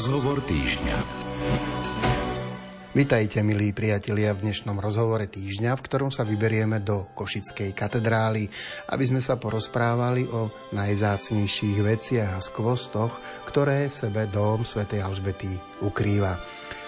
Rozhovor 0.00 0.40
týždňa. 0.48 0.96
Vitajte, 2.96 3.44
milí 3.44 3.68
priatelia, 3.76 4.32
v 4.32 4.48
dnešnom 4.48 4.80
rozhovore 4.80 5.28
týždňa, 5.28 5.76
v 5.76 5.84
ktorom 5.84 6.08
sa 6.08 6.24
vyberieme 6.24 6.80
do 6.80 7.04
Košickej 7.12 7.76
katedrály, 7.76 8.48
aby 8.88 9.04
sme 9.04 9.20
sa 9.20 9.36
porozprávali 9.36 10.24
o 10.32 10.48
najvzácnejších 10.72 11.84
veciach 11.84 12.32
a 12.32 12.40
skvostoch, 12.40 13.20
ktoré 13.44 13.92
v 13.92 13.98
sebe 14.00 14.24
dom 14.24 14.64
svätej 14.64 15.04
Alžbety 15.04 15.52
ukrýva. 15.84 16.40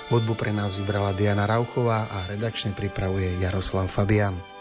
Hudbu 0.09 0.33
pre 0.33 0.57
nás 0.57 0.81
vybrala 0.81 1.13
Diana 1.13 1.45
Rauchová 1.45 2.09
a 2.09 2.25
redakčne 2.33 2.73
pripravuje 2.73 3.45
Jaroslav 3.45 3.93
Fabian. 3.93 4.52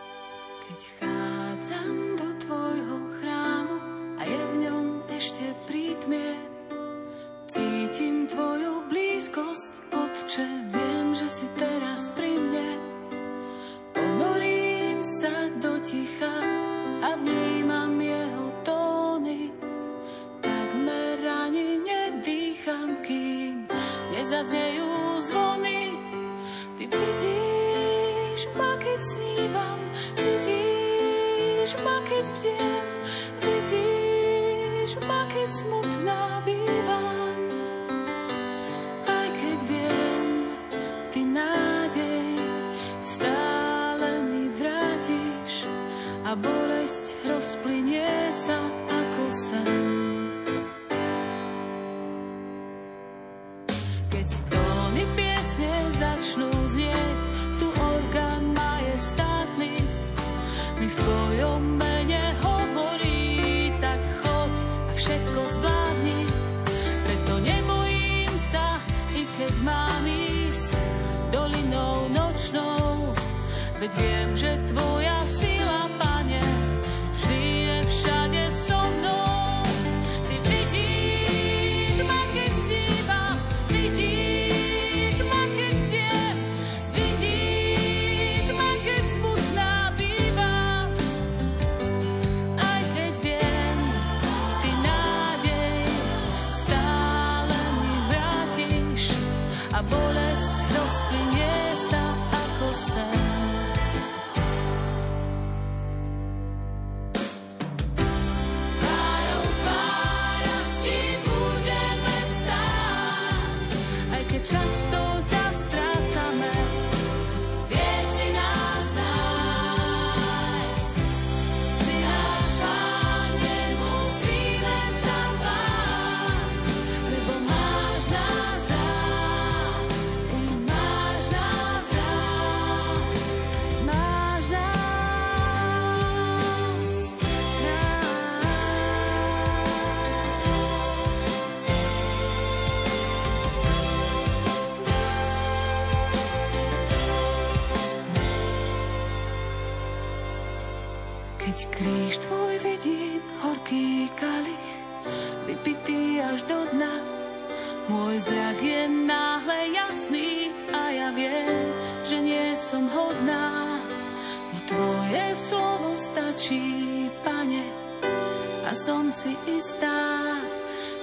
som 168.81 169.14
si 169.14 169.38
istá, 169.46 170.42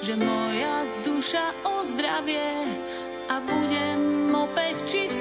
že 0.02 0.18
moja 0.18 0.82
duša 1.06 1.54
ozdravie 1.62 2.74
a 3.30 3.38
budem 3.38 4.34
opäť 4.34 4.82
čistá. 4.82 5.17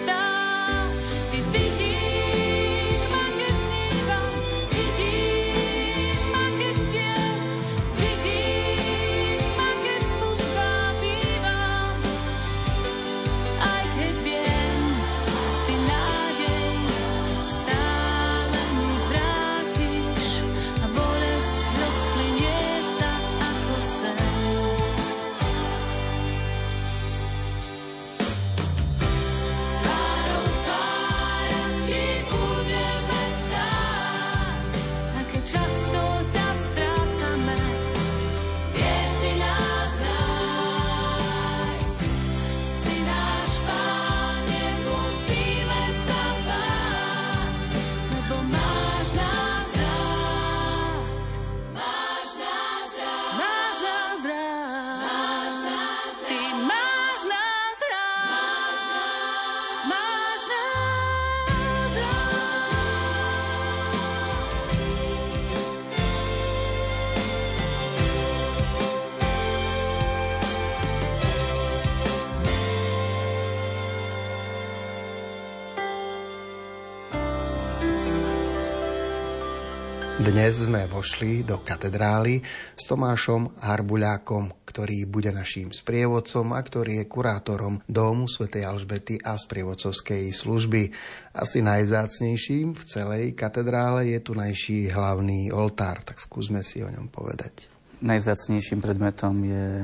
Dnes 80.48 80.64
sme 80.64 80.88
vošli 80.88 81.44
do 81.44 81.60
katedrály 81.60 82.40
s 82.72 82.88
Tomášom 82.88 83.60
Harbuľákom, 83.60 84.64
ktorý 84.64 85.04
bude 85.04 85.28
naším 85.36 85.76
sprievodcom 85.76 86.56
a 86.56 86.64
ktorý 86.64 87.04
je 87.04 87.12
kurátorom 87.12 87.84
Domu 87.84 88.32
svätej 88.32 88.64
Alžbety 88.64 89.20
a 89.20 89.36
sprievodcovskej 89.36 90.32
služby. 90.32 90.88
Asi 91.36 91.60
najvzácnejším 91.60 92.80
v 92.80 92.84
celej 92.88 93.36
katedrále 93.36 94.16
je 94.16 94.24
tu 94.24 94.40
najší 94.40 94.88
hlavný 94.88 95.52
oltár, 95.52 96.00
tak 96.08 96.16
skúsme 96.16 96.64
si 96.64 96.80
o 96.80 96.88
ňom 96.88 97.12
povedať. 97.12 97.68
Najvzácnejším 98.00 98.80
predmetom 98.80 99.44
je 99.44 99.84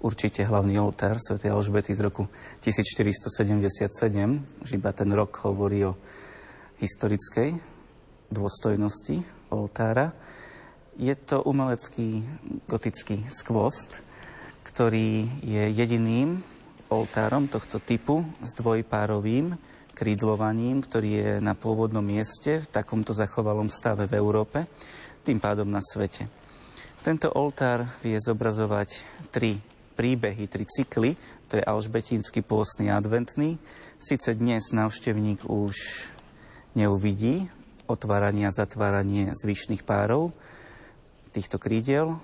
určite 0.00 0.48
hlavný 0.48 0.80
oltár 0.80 1.20
Sv. 1.20 1.36
Alžbety 1.44 1.92
z 1.92 2.08
roku 2.08 2.24
1477. 2.64 4.64
Už 4.64 4.70
iba 4.72 4.96
ten 4.96 5.12
rok 5.12 5.36
hovorí 5.44 5.84
o 5.84 6.00
historickej 6.80 7.52
dôstojnosti 8.32 9.39
oltára. 9.50 10.14
Je 10.96 11.12
to 11.14 11.42
umelecký 11.44 12.22
gotický 12.66 13.22
skvost, 13.28 14.02
ktorý 14.64 15.28
je 15.42 15.70
jediným 15.74 16.42
oltárom 16.90 17.46
tohto 17.46 17.78
typu 17.78 18.26
s 18.42 18.54
dvojpárovým 18.58 19.54
krídlovaním, 19.94 20.80
ktorý 20.80 21.10
je 21.12 21.30
na 21.44 21.52
pôvodnom 21.52 22.00
mieste 22.00 22.64
v 22.64 22.70
takomto 22.72 23.12
zachovalom 23.12 23.68
stave 23.68 24.08
v 24.08 24.16
Európe, 24.16 24.64
tým 25.22 25.36
pádom 25.36 25.68
na 25.68 25.84
svete. 25.84 26.24
Tento 27.04 27.28
oltár 27.36 27.84
vie 28.00 28.16
zobrazovať 28.16 29.04
tri 29.28 29.60
príbehy, 30.00 30.48
tri 30.48 30.64
cykly, 30.64 31.12
to 31.52 31.60
je 31.60 31.64
Alžbetínsky 31.64 32.40
pôstny 32.40 32.88
adventný. 32.88 33.60
Sice 34.00 34.32
dnes 34.32 34.72
návštevník 34.72 35.44
už 35.44 35.76
neuvidí 36.72 37.52
otváranie 37.90 38.46
a 38.46 38.54
zatváranie 38.54 39.34
zvyšných 39.34 39.82
párov 39.82 40.30
týchto 41.34 41.58
krídel, 41.58 42.22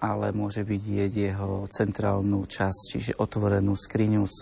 ale 0.00 0.32
môže 0.32 0.64
vidieť 0.64 1.12
jeho 1.12 1.68
centrálnu 1.68 2.48
časť, 2.48 2.80
čiže 2.96 3.20
otvorenú 3.20 3.76
skriňu 3.76 4.24
s 4.24 4.40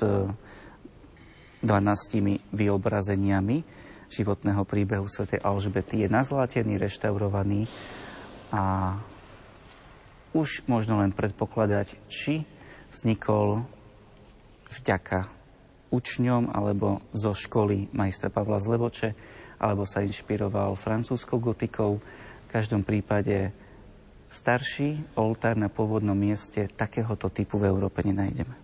12 1.61 2.55
vyobrazeniami 2.55 3.59
životného 4.11 4.63
príbehu 4.65 5.07
svätej 5.07 5.43
Alžbety. 5.45 6.07
Je 6.07 6.09
nazlatený, 6.09 6.81
reštaurovaný 6.81 7.69
a 8.51 8.97
už 10.35 10.65
možno 10.67 10.99
len 11.03 11.13
predpokladať, 11.13 11.95
či 12.11 12.43
vznikol 12.91 13.63
vďaka 14.71 15.27
učňom 15.91 16.55
alebo 16.55 17.03
zo 17.11 17.35
školy 17.35 17.91
majstra 17.91 18.31
Pavla 18.31 18.63
Zlevoče, 18.63 19.15
alebo 19.61 19.85
sa 19.85 20.01
inšpiroval 20.01 20.73
francúzskou 20.75 21.37
gotikou. 21.37 22.01
V 22.01 22.49
každom 22.49 22.81
prípade 22.83 23.53
starší 24.33 25.21
oltár 25.21 25.61
na 25.61 25.69
pôvodnom 25.69 26.17
mieste 26.17 26.67
takéhoto 26.73 27.29
typu 27.29 27.61
v 27.61 27.69
Európe 27.69 28.01
nenájdeme. 28.01 28.55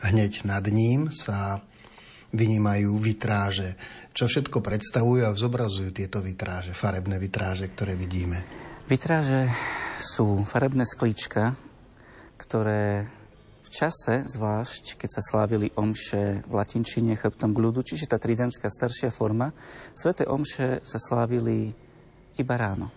Hneď 0.00 0.48
nad 0.48 0.64
ním 0.72 1.12
sa 1.12 1.60
vynímajú 2.32 2.96
vitráže. 2.96 3.76
Čo 4.16 4.30
všetko 4.30 4.64
predstavujú 4.64 5.28
a 5.28 5.34
zobrazujú 5.36 5.90
tieto 5.92 6.24
vitráže, 6.24 6.72
farebné 6.72 7.20
vitráže, 7.20 7.68
ktoré 7.68 7.98
vidíme? 7.98 8.40
Vitráže 8.88 9.50
sú 10.00 10.42
farebné 10.46 10.88
sklíčka, 10.88 11.54
ktoré 12.40 13.06
čase, 13.70 14.26
zvlášť 14.26 14.98
keď 14.98 15.10
sa 15.14 15.22
slávili 15.22 15.70
omše 15.78 16.42
v 16.44 16.52
latinčine 16.52 17.14
chrbtom 17.14 17.54
ľudu, 17.54 17.86
čiže 17.86 18.10
tá 18.10 18.18
tridentská 18.18 18.66
staršia 18.66 19.14
forma, 19.14 19.54
sveté 19.94 20.26
omše 20.26 20.82
sa 20.82 20.98
slávili 20.98 21.70
iba 22.34 22.54
ráno. 22.58 22.90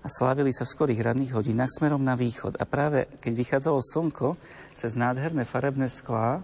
A 0.00 0.08
slávili 0.08 0.52
sa 0.52 0.64
v 0.64 0.72
skorých 0.76 1.04
ranných 1.12 1.36
hodinách 1.36 1.76
smerom 1.76 2.00
na 2.00 2.16
východ. 2.16 2.56
A 2.56 2.64
práve 2.64 3.04
keď 3.20 3.32
vychádzalo 3.36 3.80
slnko 3.84 4.36
cez 4.72 4.96
nádherné 4.96 5.44
farebné 5.44 5.92
sklá, 5.92 6.40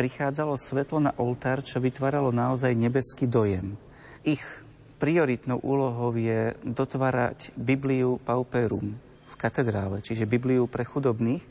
prichádzalo 0.00 0.56
svetlo 0.56 0.98
na 1.00 1.12
oltár, 1.20 1.60
čo 1.60 1.76
vytváralo 1.76 2.32
naozaj 2.32 2.72
nebeský 2.72 3.28
dojem. 3.28 3.76
Ich 4.24 4.40
prioritnou 4.96 5.60
úlohou 5.60 6.14
je 6.16 6.56
dotvárať 6.64 7.52
Bibliu 7.58 8.16
pauperum 8.22 8.96
v 9.28 9.34
katedrále, 9.36 10.00
čiže 10.00 10.30
Bibliu 10.30 10.64
pre 10.70 10.88
chudobných, 10.88 11.42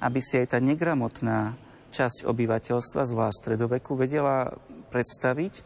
aby 0.00 0.20
si 0.22 0.40
aj 0.40 0.56
tá 0.56 0.58
negramotná 0.58 1.54
časť 1.94 2.26
obyvateľstva, 2.26 3.06
zvlášť 3.06 3.38
stredoveku, 3.38 3.94
vedela 3.94 4.50
predstaviť 4.90 5.62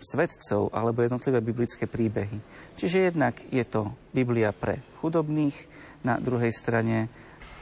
svetcov 0.00 0.72
alebo 0.72 1.04
jednotlivé 1.04 1.44
biblické 1.44 1.84
príbehy. 1.84 2.40
Čiže 2.76 3.12
jednak 3.12 3.36
je 3.52 3.64
to 3.68 3.92
Biblia 4.12 4.52
pre 4.52 4.80
chudobných, 5.00 5.56
na 6.00 6.16
druhej 6.16 6.52
strane 6.52 7.12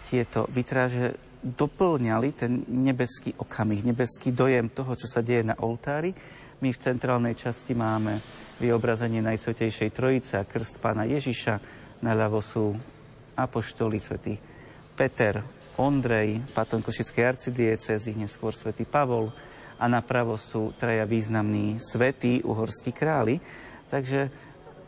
tieto 0.07 0.47
vytráže 0.47 1.19
doplňali 1.43 2.29
ten 2.35 2.63
nebeský 2.71 3.35
okamih, 3.35 3.83
nebeský 3.83 4.31
dojem 4.31 4.71
toho, 4.71 4.95
čo 4.95 5.11
sa 5.11 5.23
deje 5.23 5.47
na 5.47 5.59
oltári. 5.59 6.15
My 6.59 6.75
v 6.75 6.83
centrálnej 6.83 7.39
časti 7.39 7.75
máme 7.75 8.19
vyobrazenie 8.59 9.23
Najsvetejšej 9.23 9.95
Trojice 9.95 10.39
a 10.39 10.47
krst 10.47 10.83
pána 10.83 11.07
Ježiša. 11.07 11.59
Naľavo 12.03 12.43
sú 12.43 12.75
apoštoli 13.39 14.03
svätý 14.03 14.35
Peter, 14.99 15.39
Ondrej, 15.79 16.43
patron 16.59 16.83
Košickej 16.83 17.39
arcidiecezy, 17.39 18.11
neskôr 18.19 18.51
svätý 18.51 18.83
Pavol 18.83 19.31
a 19.79 19.87
napravo 19.87 20.35
sú 20.35 20.75
traja 20.75 21.07
významní 21.07 21.79
svätí 21.79 22.43
uhorskí 22.43 22.91
králi. 22.91 23.39
Takže 23.87 24.27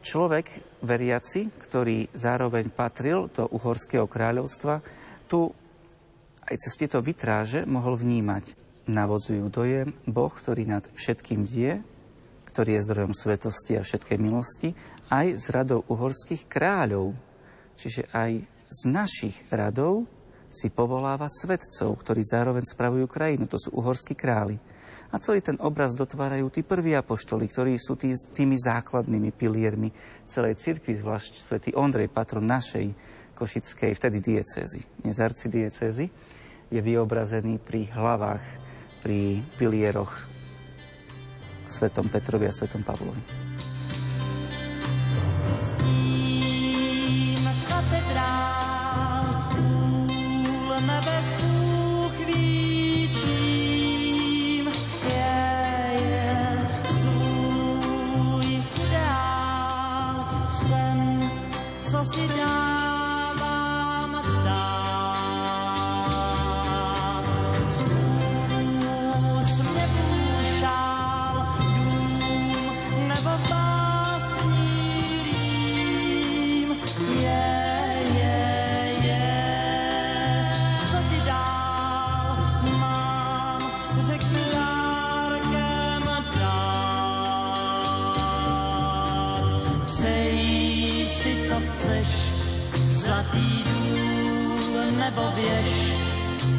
človek 0.02 0.50
veriaci, 0.82 1.54
ktorý 1.62 2.10
zároveň 2.10 2.74
patril 2.74 3.30
do 3.30 3.46
uhorského 3.54 4.10
kráľovstva, 4.10 4.82
tu 5.30 5.54
aj 6.50 6.56
cez 6.58 6.74
tieto 6.74 6.98
vitráže 6.98 7.62
mohol 7.70 7.94
vnímať. 7.94 8.58
Navodzujú 8.90 9.46
dojem 9.46 9.94
Boh, 10.10 10.34
ktorý 10.34 10.66
nad 10.66 10.82
všetkým 10.98 11.46
die, 11.46 11.78
ktorý 12.50 12.74
je 12.74 12.84
zdrojom 12.90 13.14
svetosti 13.14 13.78
a 13.78 13.86
všetkej 13.86 14.18
milosti, 14.18 14.74
aj 15.06 15.38
z 15.38 15.44
radou 15.54 15.86
uhorských 15.86 16.50
kráľov. 16.50 17.14
Čiže 17.78 18.10
aj 18.10 18.42
z 18.66 18.80
našich 18.90 19.38
radov 19.54 20.10
si 20.50 20.68
povoláva 20.68 21.30
svetcov, 21.30 21.94
ktorí 22.02 22.26
zároveň 22.26 22.66
spravujú 22.66 23.06
krajinu. 23.06 23.46
To 23.46 23.56
sú 23.56 23.70
uhorskí 23.78 24.18
králi. 24.18 24.58
A 25.10 25.18
celý 25.18 25.42
ten 25.42 25.58
obraz 25.62 25.94
dotvárajú 25.94 26.50
tí 26.50 26.62
prví 26.62 26.94
apoštoli, 26.94 27.46
ktorí 27.50 27.74
sú 27.78 27.98
tí, 27.98 28.14
tými 28.14 28.58
základnými 28.58 29.30
piliermi 29.34 29.90
celej 30.26 30.58
cirkvi, 30.58 30.94
zvlášť 30.98 31.32
svätý 31.38 31.70
Ondrej, 31.74 32.10
patron 32.10 32.46
našej 32.46 32.94
košickej, 33.34 33.90
vtedy 33.96 34.18
diecézy, 34.22 34.84
dnes 35.02 35.18
arcidiecézy 35.18 36.06
je 36.70 36.78
vyobrazený 36.78 37.58
pri 37.58 37.90
hlavách, 37.90 38.44
pri 39.02 39.42
pilieroch 39.58 40.12
svetom 41.66 42.06
Petrovi 42.06 42.46
a 42.46 42.54
svetom 42.54 42.86
Pavlovi. 42.86 43.49
Je, 50.80 51.49
nebo 95.20 95.32
věž, 95.36 95.70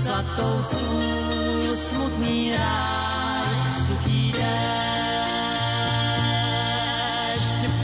sladkou 0.03 0.63
sůl, 0.63 1.75
smutný 1.75 2.51
ráj, 2.57 3.47
suchý 3.87 4.31
déšť, 4.31 4.41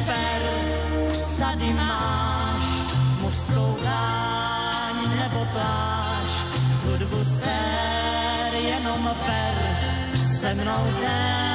per, 0.06 0.42
tady 1.40 1.74
máš 1.74 2.62
mužskou 3.22 3.78
dáň 3.84 4.96
nebo 5.20 5.48
pláž, 5.54 6.30
hudbu 6.86 7.26
stér, 7.26 8.54
jenom 8.62 9.16
per, 9.26 9.56
se 10.26 10.54
mnou 10.54 10.84
déšť. 11.02 11.47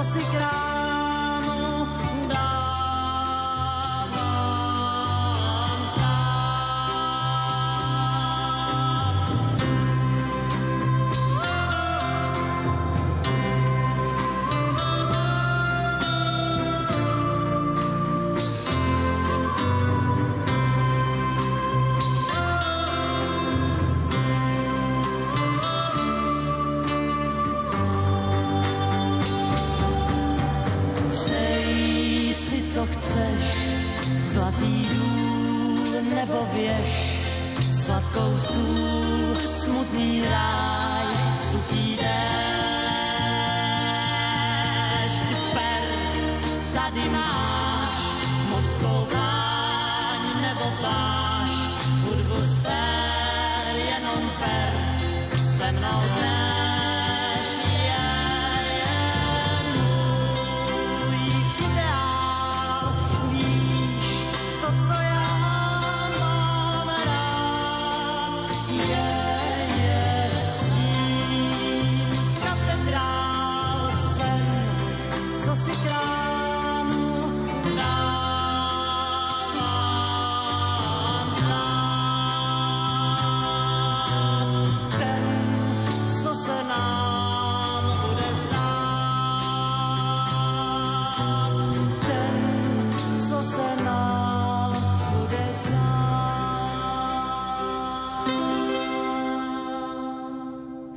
Si 0.00 0.24
kránu 0.32 0.71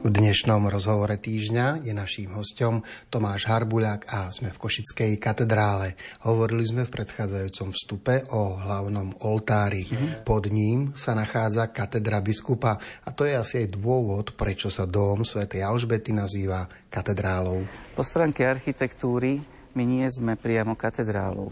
V 0.06 0.14
dnešnom 0.14 0.70
rozhovore 0.70 1.18
týždňa 1.18 1.82
je 1.82 1.90
naším 1.90 2.38
hostom 2.38 2.86
Tomáš 3.10 3.50
Harbuľak 3.50 4.06
a 4.06 4.30
sme 4.30 4.54
v 4.54 4.62
Košickej 4.62 5.18
katedrále. 5.18 5.98
Hovorili 6.22 6.62
sme 6.62 6.86
v 6.86 6.94
predchádzajúcom 6.94 7.74
vstupe 7.74 8.22
o 8.30 8.54
hlavnom 8.54 9.18
oltári. 9.26 9.82
Pod 10.22 10.46
ním 10.54 10.94
sa 10.94 11.18
nachádza 11.18 11.74
katedra 11.74 12.22
biskupa 12.22 12.78
a 12.78 13.10
to 13.18 13.26
je 13.26 13.34
asi 13.34 13.66
aj 13.66 13.82
dôvod, 13.82 14.38
prečo 14.38 14.70
sa 14.70 14.86
dom 14.86 15.26
svätej 15.26 15.66
Alžbety 15.66 16.14
nazýva 16.14 16.70
katedrálou. 16.94 17.66
Po 17.98 18.06
stránke 18.06 18.46
architektúry 18.46 19.42
my 19.74 19.84
nie 19.90 20.06
sme 20.14 20.38
priamo 20.38 20.78
katedrálou. 20.78 21.50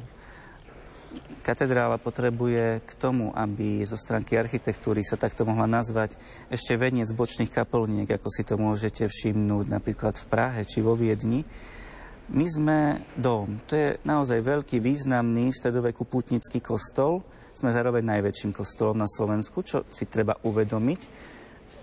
Katedrála 1.43 1.99
potrebuje 1.99 2.79
k 2.87 2.91
tomu, 2.95 3.35
aby 3.35 3.83
zo 3.83 3.99
stránky 3.99 4.39
architektúry 4.39 5.03
sa 5.03 5.19
takto 5.19 5.43
mohla 5.43 5.67
nazvať 5.67 6.15
ešte 6.47 6.79
veniec 6.79 7.11
bočných 7.11 7.51
kaplniek, 7.51 8.07
ako 8.07 8.31
si 8.31 8.47
to 8.47 8.55
môžete 8.55 9.11
všimnúť 9.11 9.67
napríklad 9.67 10.15
v 10.15 10.25
Prahe 10.31 10.63
či 10.63 10.79
vo 10.79 10.95
Viedni. 10.95 11.43
My 12.31 12.47
sme 12.47 13.03
dom. 13.19 13.59
To 13.67 13.75
je 13.75 13.99
naozaj 14.07 14.39
veľký, 14.39 14.79
významný 14.79 15.51
stredoveku 15.51 16.07
putnický 16.07 16.63
kostol. 16.63 17.27
Sme 17.51 17.75
zároveň 17.75 18.07
najväčším 18.07 18.55
kostolom 18.55 18.95
na 18.95 19.11
Slovensku, 19.11 19.67
čo 19.67 19.83
si 19.91 20.07
treba 20.07 20.39
uvedomiť, 20.47 21.01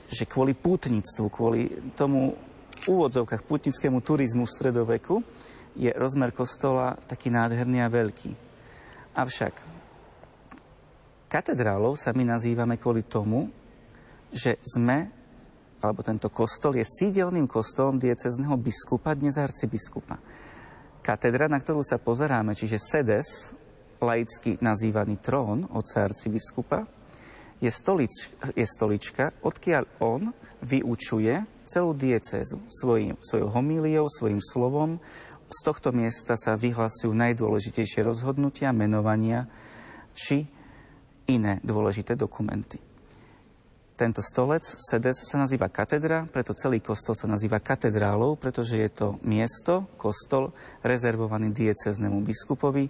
že 0.08 0.24
kvôli 0.24 0.56
pútnictvu, 0.56 1.28
kvôli 1.28 1.92
tomu 1.92 2.32
v 2.80 2.86
úvodzovkách 2.88 3.44
putnickému 3.44 4.00
turizmu 4.00 4.48
v 4.48 4.54
stredoveku 4.56 5.20
je 5.76 5.92
rozmer 5.92 6.32
kostola 6.32 6.96
taký 7.04 7.28
nádherný 7.28 7.84
a 7.84 7.92
veľký. 7.92 8.49
Avšak 9.10 9.54
katedrálou 11.26 11.98
sa 11.98 12.14
my 12.14 12.22
nazývame 12.22 12.78
kvôli 12.78 13.02
tomu, 13.02 13.50
že 14.30 14.54
sme, 14.62 15.10
alebo 15.82 16.06
tento 16.06 16.30
kostol 16.30 16.78
je 16.78 16.86
sídelným 16.86 17.50
kostolom 17.50 17.98
diecezneho 17.98 18.54
biskupa, 18.54 19.18
dnes 19.18 19.34
arcibiskupa. 19.34 20.22
Katedra, 21.02 21.50
na 21.50 21.58
ktorú 21.58 21.82
sa 21.82 21.98
pozeráme, 21.98 22.54
čiže 22.54 22.78
sedes, 22.78 23.50
laicky 23.98 24.62
nazývaný 24.62 25.18
trón 25.18 25.66
otca 25.74 26.06
arcibiskupa, 26.06 26.86
je, 27.58 27.68
stolič, 27.68 28.30
je 28.54 28.64
stolička, 28.64 29.34
odkiaľ 29.42 29.84
on 30.00 30.30
vyučuje 30.62 31.44
celú 31.66 31.94
diecézu 31.98 32.62
svojou 32.70 33.48
homíliou, 33.50 34.06
svojim 34.06 34.38
slovom, 34.38 35.02
z 35.50 35.60
tohto 35.66 35.90
miesta 35.90 36.38
sa 36.38 36.54
vyhlasujú 36.54 37.10
najdôležitejšie 37.10 38.06
rozhodnutia, 38.06 38.70
menovania 38.70 39.50
či 40.14 40.46
iné 41.26 41.58
dôležité 41.66 42.14
dokumenty. 42.14 42.78
Tento 43.98 44.24
stolec, 44.24 44.64
sedes, 44.64 45.28
sa 45.28 45.36
nazýva 45.36 45.68
katedra, 45.68 46.24
preto 46.24 46.56
celý 46.56 46.80
kostol 46.80 47.12
sa 47.12 47.28
nazýva 47.28 47.60
katedrálou, 47.60 48.32
pretože 48.40 48.80
je 48.80 48.88
to 48.88 49.20
miesto, 49.28 49.92
kostol, 50.00 50.56
rezervovaný 50.80 51.52
dieceznému 51.52 52.24
biskupovi 52.24 52.88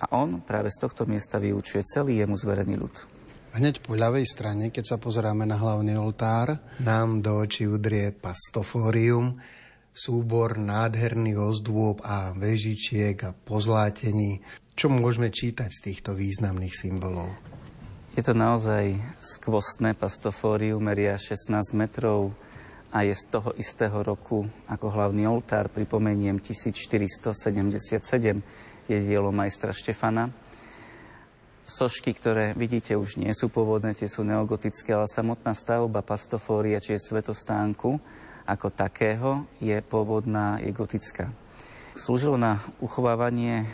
a 0.00 0.16
on 0.16 0.40
práve 0.40 0.72
z 0.72 0.80
tohto 0.80 1.04
miesta 1.04 1.36
vyučuje 1.36 1.84
celý 1.84 2.24
jemu 2.24 2.40
zverený 2.40 2.80
ľud. 2.80 2.94
Hneď 3.54 3.84
po 3.84 3.94
ľavej 3.94 4.26
strane, 4.26 4.72
keď 4.72 4.96
sa 4.96 4.96
pozeráme 4.96 5.46
na 5.46 5.60
hlavný 5.60 5.94
oltár, 5.94 6.58
nám 6.82 7.20
do 7.20 7.38
očí 7.44 7.68
udrie 7.68 8.10
pastofórium, 8.10 9.36
súbor 9.94 10.58
nádherných 10.58 11.38
ozdôb 11.38 12.02
a 12.02 12.34
vežičiek 12.34 13.14
a 13.22 13.30
pozlátení. 13.30 14.42
Čo 14.74 14.90
môžeme 14.90 15.30
čítať 15.30 15.70
z 15.70 15.80
týchto 15.86 16.18
významných 16.18 16.74
symbolov? 16.74 17.30
Je 18.18 18.26
to 18.26 18.34
naozaj 18.34 18.98
skvostné 19.22 19.94
pastofórium, 19.94 20.82
meria 20.82 21.14
16 21.14 21.78
metrov 21.78 22.34
a 22.90 23.06
je 23.06 23.14
z 23.14 23.24
toho 23.30 23.54
istého 23.54 24.02
roku 24.02 24.50
ako 24.66 24.90
hlavný 24.90 25.30
oltár. 25.30 25.70
Pripomeniem 25.70 26.42
1477 26.42 28.90
je 28.90 28.98
dielo 28.98 29.30
majstra 29.30 29.70
Štefana. 29.70 30.34
Sošky, 31.64 32.12
ktoré 32.12 32.52
vidíte, 32.54 32.98
už 32.98 33.16
nie 33.16 33.32
sú 33.32 33.48
pôvodné, 33.48 33.96
tie 33.96 34.10
sú 34.10 34.20
neogotické, 34.26 34.92
ale 34.92 35.08
samotná 35.08 35.56
stavba 35.56 36.04
pastofória, 36.04 36.76
čiže 36.76 37.08
svetostánku, 37.08 37.96
ako 38.44 38.68
takého 38.68 39.48
je 39.60 39.80
pôvodná, 39.80 40.60
je 40.60 40.70
gotická. 40.72 41.32
Slúžilo 41.96 42.36
na 42.36 42.60
uchovávanie 42.82 43.64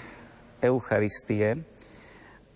Eucharistie 0.62 1.64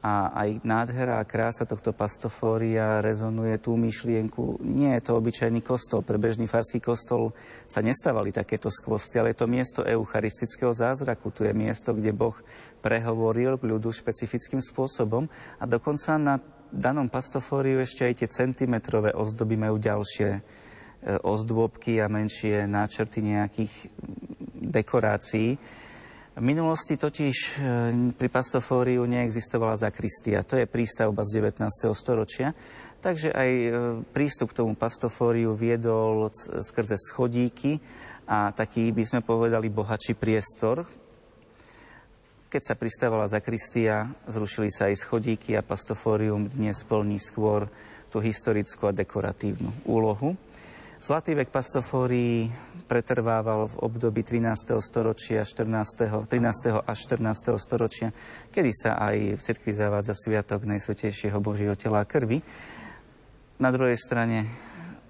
a 0.05 0.29
aj 0.37 0.61
nádhera 0.61 1.17
a 1.17 1.25
krása 1.25 1.65
tohto 1.65 1.97
pastofória 1.97 3.01
rezonuje 3.01 3.57
tú 3.57 3.73
myšlienku. 3.81 4.61
Nie 4.61 5.01
je 5.01 5.09
to 5.09 5.17
obyčajný 5.17 5.65
kostol. 5.65 6.05
Pre 6.05 6.21
bežný 6.21 6.45
farský 6.45 6.77
kostol 6.77 7.33
sa 7.65 7.81
nestávali 7.81 8.29
takéto 8.29 8.69
skvosty, 8.69 9.17
ale 9.17 9.33
je 9.33 9.41
to 9.41 9.49
miesto 9.49 9.81
eucharistického 9.81 10.77
zázraku. 10.77 11.33
Tu 11.33 11.49
je 11.49 11.57
miesto, 11.57 11.97
kde 11.97 12.13
Boh 12.13 12.37
prehovoril 12.85 13.57
k 13.57 13.65
ľudu 13.65 13.89
špecifickým 13.89 14.61
spôsobom 14.61 15.25
a 15.57 15.65
dokonca 15.65 16.21
na 16.21 16.37
danom 16.69 17.09
pastofóriu 17.09 17.81
ešte 17.81 18.05
aj 18.05 18.15
tie 18.21 18.29
centimetrové 18.29 19.17
ozdoby 19.17 19.57
majú 19.57 19.81
ďalšie 19.81 20.45
ozdôbky 21.05 22.01
a 22.01 22.09
menšie 22.09 22.65
náčrty 22.65 23.21
nejakých 23.21 23.73
dekorácií. 24.57 25.61
V 26.35 26.43
minulosti 26.43 26.99
totiž 26.99 27.37
e, 27.39 27.51
pri 28.19 28.27
pastofóriu 28.27 29.07
neexistovala 29.07 29.79
zakristia. 29.79 30.43
To 30.43 30.59
je 30.59 30.67
prístavba 30.67 31.23
z 31.23 31.39
19. 31.39 31.63
storočia. 31.95 32.51
Takže 32.99 33.31
aj 33.31 33.51
e, 33.55 33.71
prístup 34.11 34.51
k 34.51 34.59
tomu 34.59 34.75
pastofóriu 34.75 35.55
viedol 35.55 36.27
skrze 36.59 36.99
schodíky 36.99 37.79
a 38.27 38.51
taký, 38.51 38.91
by 38.91 39.05
sme 39.07 39.21
povedali, 39.23 39.71
bohačí 39.71 40.19
priestor. 40.19 40.83
Keď 42.51 42.63
sa 42.67 42.75
pristávala 42.75 43.31
zakristia, 43.31 44.11
zrušili 44.27 44.75
sa 44.75 44.91
aj 44.91 45.07
schodíky 45.07 45.55
a 45.55 45.63
pastofórium 45.63 46.51
dnes 46.51 46.83
plní 46.83 47.23
skôr 47.23 47.71
tú 48.11 48.19
historickú 48.19 48.91
a 48.91 48.97
dekoratívnu 48.97 49.71
úlohu. 49.87 50.35
Zlatý 51.05 51.37
vek 51.37 51.53
pastofórií 51.53 52.49
pretrvával 52.89 53.69
v 53.69 53.77
období 53.77 54.25
13. 54.25 54.73
storočia, 54.81 55.45
14. 55.45 56.25
13. 56.25 56.81
až 56.81 56.99
14. 57.21 57.61
storočia, 57.61 58.09
kedy 58.49 58.73
sa 58.73 58.97
aj 58.97 59.37
v 59.37 59.41
cirkvi 59.45 59.77
zavádza 59.77 60.17
sviatok 60.17 60.65
Najsvetejšieho 60.65 61.45
Božieho 61.45 61.77
tela 61.77 62.01
a 62.01 62.09
krvi. 62.09 62.41
Na 63.61 63.69
druhej 63.69 64.01
strane 64.01 64.49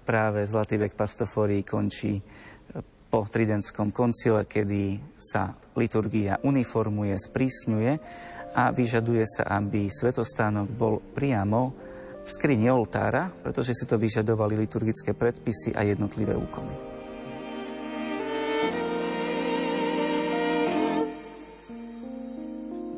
práve 0.03 0.43
Zlatý 0.43 0.75
vek 0.75 0.99
pastofórií 0.99 1.63
končí 1.63 2.19
po 3.07 3.31
Tridentskom 3.31 3.95
koncile, 3.95 4.43
kedy 4.51 4.99
sa 5.15 5.55
liturgia 5.79 6.43
uniformuje, 6.43 7.15
sprísňuje 7.15 7.91
a 8.51 8.67
vyžaduje 8.75 9.23
sa, 9.23 9.47
aby 9.63 9.87
svetostánok 9.87 10.67
bol 10.75 10.99
priamo 11.15 11.94
v 12.25 12.29
skrini 12.33 12.73
oltára, 12.73 13.29
pretože 13.29 13.77
si 13.77 13.85
to 13.85 14.01
vyžadovali 14.01 14.57
liturgické 14.57 15.13
predpisy 15.13 15.77
a 15.77 15.85
jednotlivé 15.85 16.33
úkony. 16.33 16.73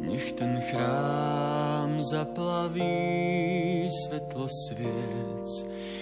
Nech 0.07 0.31
ten 0.31 0.55
chrám 0.71 1.99
zaplaví 1.99 3.91
svetlo 3.91 4.47
sviec, 4.47 5.51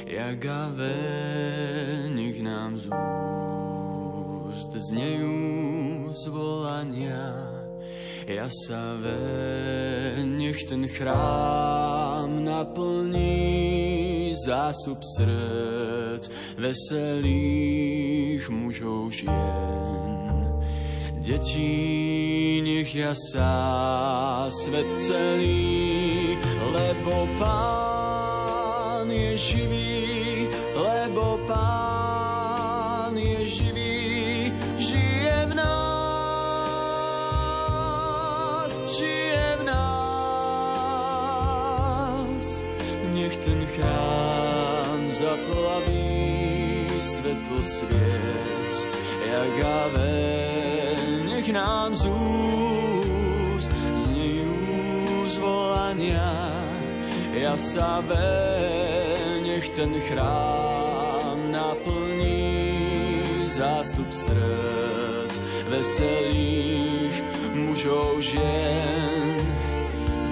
jak 0.06 0.46
ave, 0.46 0.98
nech 2.14 2.38
nám 2.46 2.78
z 2.78 2.86
úst 4.54 4.72
znejú 4.94 6.14
zvolania. 6.14 7.55
Ja 8.26 8.50
sa 8.50 8.98
ve, 8.98 10.26
nech 10.26 10.66
ten 10.66 10.90
chrám 10.90 12.42
naplní 12.42 14.34
zásup 14.34 14.98
srdc 15.06 16.34
veselých 16.58 18.50
mužov 18.50 19.14
žien. 19.14 20.10
Deti, 21.22 22.66
nech 22.66 22.96
jasá 22.96 24.50
svet 24.50 24.90
celý, 24.98 26.34
lebo 26.74 27.30
Pán 27.38 29.06
je 29.06 29.38
živý, 29.38 29.95
sviec, 47.76 48.76
jak 49.28 49.56
ave, 49.66 50.96
nech 51.28 51.48
nám 51.52 51.96
z 51.96 52.08
úst 52.08 53.70
znejú 54.08 55.28
zvolania. 55.28 56.56
Ja 57.36 57.60
sa 57.60 58.00
nech 59.44 59.68
ten 59.76 59.92
chrám 60.08 61.52
naplní 61.52 62.56
zástup 63.52 64.08
srdc 64.12 65.36
veselých 65.68 67.16
mužov 67.56 68.24
žien. 68.24 69.40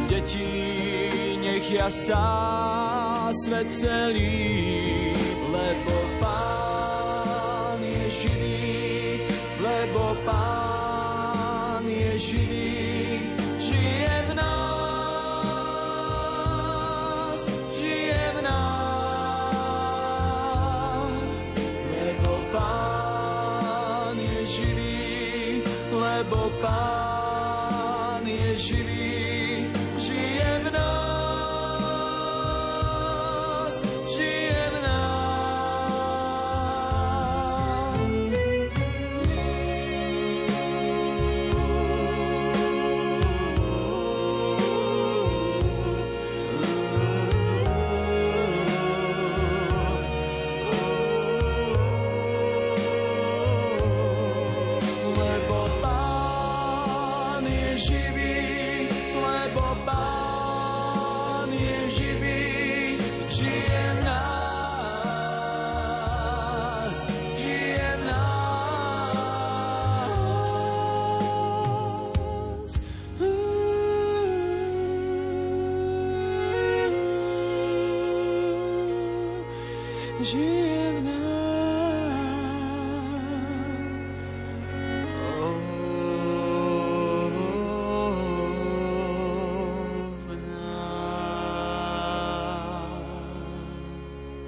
Deti, 0.08 1.40
nech 1.44 1.72
jasá 1.72 3.32
svet 3.44 3.68
celý, 3.76 5.03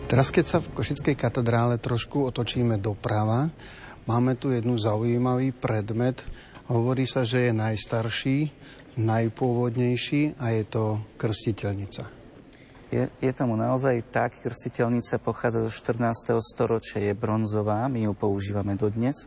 Teraz, 0.05 0.29
keď 0.29 0.45
sa 0.45 0.61
v 0.61 0.69
Košickej 0.69 1.17
katedrále 1.17 1.81
trošku 1.81 2.29
otočíme 2.29 2.77
doprava, 2.77 3.49
máme 4.05 4.37
tu 4.37 4.53
jednu 4.53 4.77
zaujímavý 4.77 5.49
predmet. 5.49 6.21
Hovorí 6.69 7.09
sa, 7.09 7.25
že 7.25 7.49
je 7.49 7.51
najstarší, 7.57 8.37
najpôvodnejší 9.01 10.37
a 10.37 10.53
je 10.53 10.63
to 10.69 11.01
krstiteľnica. 11.17 12.05
Je, 12.93 13.09
je 13.17 13.31
tomu 13.33 13.57
naozaj 13.57 14.05
tak, 14.13 14.37
krstiteľnica 14.45 15.17
pochádza 15.25 15.65
zo 15.65 15.73
14. 15.73 16.37
storočia, 16.37 17.01
je 17.01 17.17
bronzová, 17.17 17.89
my 17.89 18.05
ju 18.05 18.13
používame 18.13 18.77
dodnes, 18.77 19.25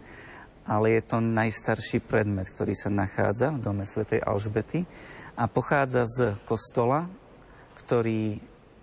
ale 0.62 0.94
je 0.94 1.02
to 1.02 1.18
najstarší 1.18 2.06
predmet, 2.06 2.46
ktorý 2.54 2.78
sa 2.78 2.86
nachádza 2.86 3.50
v 3.50 3.66
dome 3.66 3.82
svätej 3.82 4.22
Alžbety 4.22 4.86
a 5.34 5.50
pochádza 5.50 6.06
z 6.06 6.38
kostola, 6.46 7.10
ktorý 7.82 8.38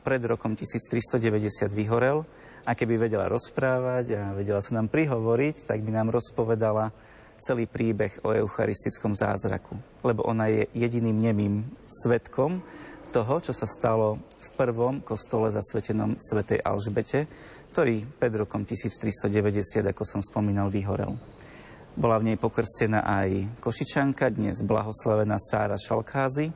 pred 0.06 0.22
rokom 0.22 0.54
1390 0.54 1.74
vyhorel 1.74 2.22
a 2.62 2.78
keby 2.78 3.10
vedela 3.10 3.26
rozprávať 3.26 4.06
a 4.14 4.22
vedela 4.38 4.62
sa 4.62 4.78
nám 4.78 4.94
prihovoriť, 4.94 5.66
tak 5.66 5.82
by 5.82 5.90
nám 5.90 6.14
rozpovedala 6.14 6.94
celý 7.42 7.66
príbeh 7.66 8.22
o 8.22 8.30
eucharistickom 8.30 9.18
zázraku. 9.18 9.74
Lebo 10.06 10.22
ona 10.30 10.46
je 10.54 10.70
jediným 10.78 11.18
nemým 11.18 11.66
svetkom 11.90 12.62
toho, 13.10 13.36
čo 13.42 13.50
sa 13.50 13.66
stalo 13.66 14.22
v 14.38 14.50
prvom 14.54 15.02
kostole 15.02 15.50
zasvetenom 15.50 16.22
svätej 16.22 16.62
Alžbete, 16.62 17.26
ktorý 17.74 18.06
pred 18.22 18.34
rokom 18.38 18.62
1390, 18.62 19.90
ako 19.90 20.04
som 20.06 20.22
spomínal, 20.22 20.70
vyhorel. 20.70 21.18
Bola 21.96 22.20
v 22.20 22.32
nej 22.32 22.38
pokrstená 22.38 23.08
aj 23.08 23.60
Košičanka, 23.64 24.28
dnes 24.30 24.60
blahoslavená 24.62 25.40
Sára 25.40 25.80
Šalkázy, 25.80 26.52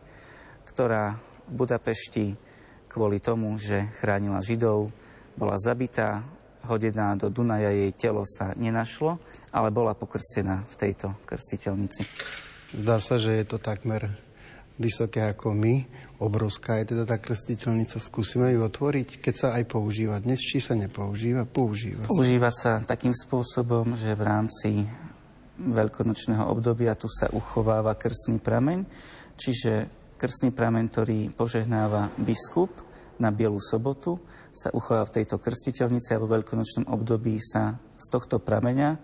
ktorá 0.67 1.15
v 1.47 1.51
Budapešti 1.63 2.48
kvôli 2.89 3.21
tomu, 3.21 3.53
že 3.61 3.93
chránila 4.01 4.41
Židov, 4.41 4.89
bola 5.37 5.55
zabitá, 5.61 6.25
hodená 6.67 7.15
do 7.15 7.31
Dunaja, 7.31 7.71
jej 7.71 7.93
telo 7.95 8.27
sa 8.27 8.51
nenašlo, 8.57 9.21
ale 9.53 9.71
bola 9.71 9.95
pokrstená 9.95 10.67
v 10.67 10.75
tejto 10.75 11.15
krstiteľnici. 11.23 12.03
Zdá 12.75 12.99
sa, 12.99 13.15
že 13.21 13.39
je 13.39 13.45
to 13.47 13.61
takmer 13.61 14.09
vysoké 14.79 15.23
ako 15.23 15.51
my. 15.51 15.83
Obrovská 16.23 16.79
je 16.81 16.95
teda 16.95 17.03
tá 17.03 17.19
krstiteľnica. 17.19 17.99
Skúsime 17.99 18.51
ju 18.55 18.63
otvoriť, 18.63 19.19
keď 19.19 19.35
sa 19.35 19.47
aj 19.59 19.63
používa 19.67 20.19
dnes, 20.23 20.39
či 20.39 20.63
sa 20.63 20.75
nepoužíva? 20.75 21.43
Používa. 21.47 22.07
Používa 22.07 22.51
sa 22.51 22.79
takým 22.83 23.11
spôsobom, 23.11 23.95
že 23.99 24.15
v 24.15 24.23
rámci 24.23 24.69
veľkonočného 25.59 26.47
obdobia 26.47 26.95
tu 26.95 27.11
sa 27.11 27.27
uchováva 27.35 27.99
krstný 27.99 28.39
prameň, 28.39 28.87
čiže 29.35 29.91
krstný 30.19 30.51
prameň, 30.51 30.91
ktorý 30.91 31.19
požehnáva 31.31 32.11
biskup 32.19 32.67
na 33.23 33.31
Bielu 33.31 33.55
sobotu, 33.63 34.19
sa 34.51 34.67
uchová 34.75 35.07
v 35.07 35.23
tejto 35.23 35.39
krstiteľnici 35.39 36.11
a 36.11 36.19
vo 36.19 36.27
veľkonočnom 36.27 36.91
období 36.91 37.39
sa 37.39 37.79
z 37.95 38.05
tohto 38.11 38.43
prameňa, 38.43 38.99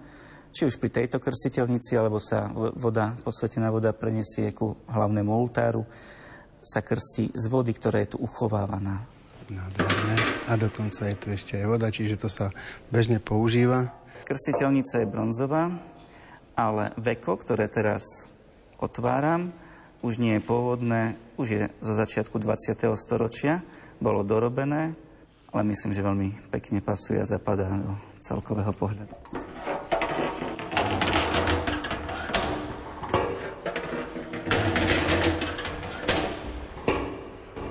či 0.51 0.67
už 0.67 0.75
pri 0.75 0.91
tejto 0.91 1.23
krstiteľnici, 1.23 1.95
alebo 1.95 2.19
sa 2.19 2.51
voda, 2.51 3.15
posvetená 3.23 3.71
voda 3.71 3.95
prenesie 3.95 4.51
ku 4.51 4.75
hlavnému 4.91 5.31
oltáru, 5.31 5.87
sa 6.59 6.83
krstí 6.83 7.31
z 7.31 7.45
vody, 7.47 7.71
ktorá 7.71 8.03
je 8.03 8.15
tu 8.15 8.17
uchovávaná. 8.19 9.07
Nádherné. 9.47 10.15
A 10.49 10.57
dokonca 10.57 11.05
je 11.05 11.15
tu 11.15 11.27
ešte 11.31 11.61
aj 11.61 11.65
voda, 11.69 11.87
čiže 11.93 12.17
to 12.19 12.27
sa 12.27 12.49
bežne 12.89 13.21
používa. 13.21 13.93
Krstiteľnica 14.25 15.05
je 15.05 15.07
bronzová, 15.07 15.69
ale 16.57 16.91
veko, 16.97 17.37
ktoré 17.37 17.69
teraz 17.69 18.25
otváram, 18.81 19.53
už 20.05 20.21
nie 20.21 20.37
je 20.37 20.45
pôvodné, 20.45 21.17
už 21.33 21.47
je 21.49 21.63
zo 21.81 21.97
začiatku 21.97 22.37
20. 22.37 22.77
storočia, 22.93 23.65
bolo 23.97 24.21
dorobené, 24.21 24.93
ale 25.49 25.61
myslím, 25.73 25.97
že 25.97 26.05
veľmi 26.05 26.53
pekne 26.53 26.77
pasuje 26.85 27.17
a 27.17 27.25
zapadá 27.25 27.65
do 27.73 27.97
celkového 28.21 28.69
pohľadu. 28.69 29.17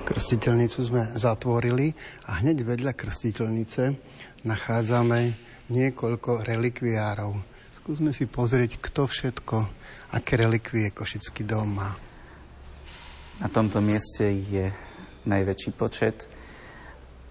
Krstiteľnicu 0.03 0.79
sme 0.83 1.07
zatvorili 1.15 1.95
a 2.27 2.43
hneď 2.43 2.67
vedľa 2.67 2.99
krstiteľnice 2.99 3.95
nachádzame 4.43 5.31
niekoľko 5.71 6.43
relikviárov. 6.43 7.31
Skúsme 7.79 8.11
si 8.11 8.27
pozrieť, 8.27 8.83
kto 8.83 9.07
všetko, 9.07 9.57
aké 10.19 10.35
relikvie 10.35 10.91
Košický 10.91 11.47
dom 11.47 11.79
má. 11.79 12.14
Na 13.35 13.51
tomto 13.51 13.83
mieste 13.83 14.31
je 14.31 14.71
najväčší 15.27 15.75
počet. 15.75 16.23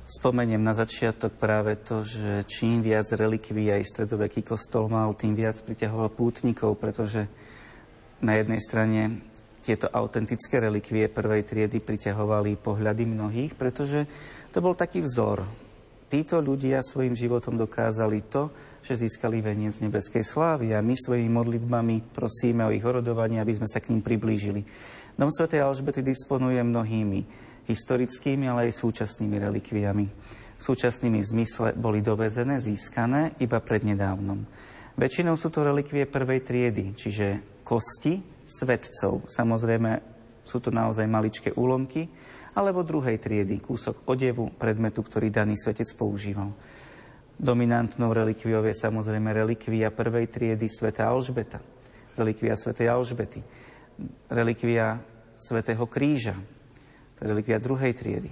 Spomeniem 0.04 0.60
na 0.60 0.76
začiatok 0.76 1.32
práve 1.40 1.80
to, 1.80 2.04
že 2.04 2.44
čím 2.44 2.84
viac 2.84 3.08
relikví 3.08 3.72
aj 3.72 3.88
stredoveký 3.88 4.44
kostol 4.44 4.92
mal, 4.92 5.16
tým 5.16 5.32
viac 5.32 5.56
priťahoval 5.64 6.12
pútnikov, 6.12 6.76
pretože 6.76 7.24
na 8.20 8.36
jednej 8.36 8.60
strane 8.60 9.24
tieto 9.64 9.88
autentické 9.88 10.60
relikvie 10.60 11.08
prvej 11.08 11.40
triedy 11.48 11.80
priťahovali 11.80 12.60
pohľady 12.60 13.08
mnohých, 13.08 13.56
pretože 13.56 14.04
to 14.52 14.60
bol 14.60 14.76
taký 14.76 15.00
vzor. 15.00 15.40
Títo 16.12 16.36
ľudia 16.44 16.84
svojim 16.84 17.16
životom 17.16 17.56
dokázali 17.56 18.28
to, 18.28 18.52
že 18.84 19.08
získali 19.08 19.40
veniec 19.40 19.80
nebeskej 19.80 20.20
slávy 20.20 20.76
a 20.76 20.84
my 20.84 20.92
svojimi 20.92 21.32
modlitbami 21.32 22.12
prosíme 22.12 22.68
o 22.68 22.74
ich 22.76 22.84
orodovanie, 22.84 23.40
aby 23.40 23.56
sme 23.56 23.64
sa 23.64 23.80
k 23.80 23.88
ním 23.88 24.04
priblížili. 24.04 24.68
Dom 25.14 25.30
Sv. 25.30 25.46
Alžbety 25.46 26.02
disponuje 26.02 26.58
mnohými 26.58 27.22
historickými, 27.70 28.50
ale 28.50 28.66
aj 28.66 28.82
súčasnými 28.82 29.36
relikviami. 29.38 30.06
Súčasnými 30.58 31.22
v 31.22 31.30
zmysle 31.30 31.78
boli 31.78 32.02
dovezené, 32.02 32.58
získané 32.58 33.38
iba 33.38 33.62
prednedávnom. 33.62 34.42
Väčšinou 34.98 35.38
sú 35.38 35.54
to 35.54 35.62
relikvie 35.62 36.06
prvej 36.10 36.42
triedy, 36.42 36.84
čiže 36.98 37.60
kosti, 37.62 38.22
svetcov. 38.42 39.26
Samozrejme, 39.30 39.90
sú 40.42 40.58
to 40.58 40.74
naozaj 40.74 41.06
maličké 41.06 41.54
úlomky, 41.54 42.10
alebo 42.54 42.86
druhej 42.86 43.18
triedy, 43.18 43.58
kúsok 43.58 44.06
odevu, 44.06 44.50
predmetu, 44.54 45.02
ktorý 45.02 45.30
daný 45.30 45.58
svetec 45.58 45.90
používal. 45.94 46.54
Dominantnou 47.34 48.14
relikviou 48.14 48.62
je 48.62 48.74
samozrejme 48.78 49.34
relikvia 49.34 49.90
prvej 49.90 50.30
triedy 50.30 50.70
sveta 50.70 51.10
Alžbeta, 51.10 51.58
relikvia 52.14 52.54
svetej 52.54 52.94
Alžbety, 52.94 53.42
relikvia 54.30 54.98
svetého 55.38 55.84
kríža, 55.86 56.34
to 57.14 57.18
je 57.24 57.30
relikvia 57.30 57.62
druhej 57.62 57.92
triedy, 57.94 58.30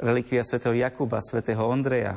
relikvia 0.00 0.44
svetého 0.44 0.76
Jakuba, 0.76 1.20
svetého 1.20 1.64
Ondreja, 1.64 2.16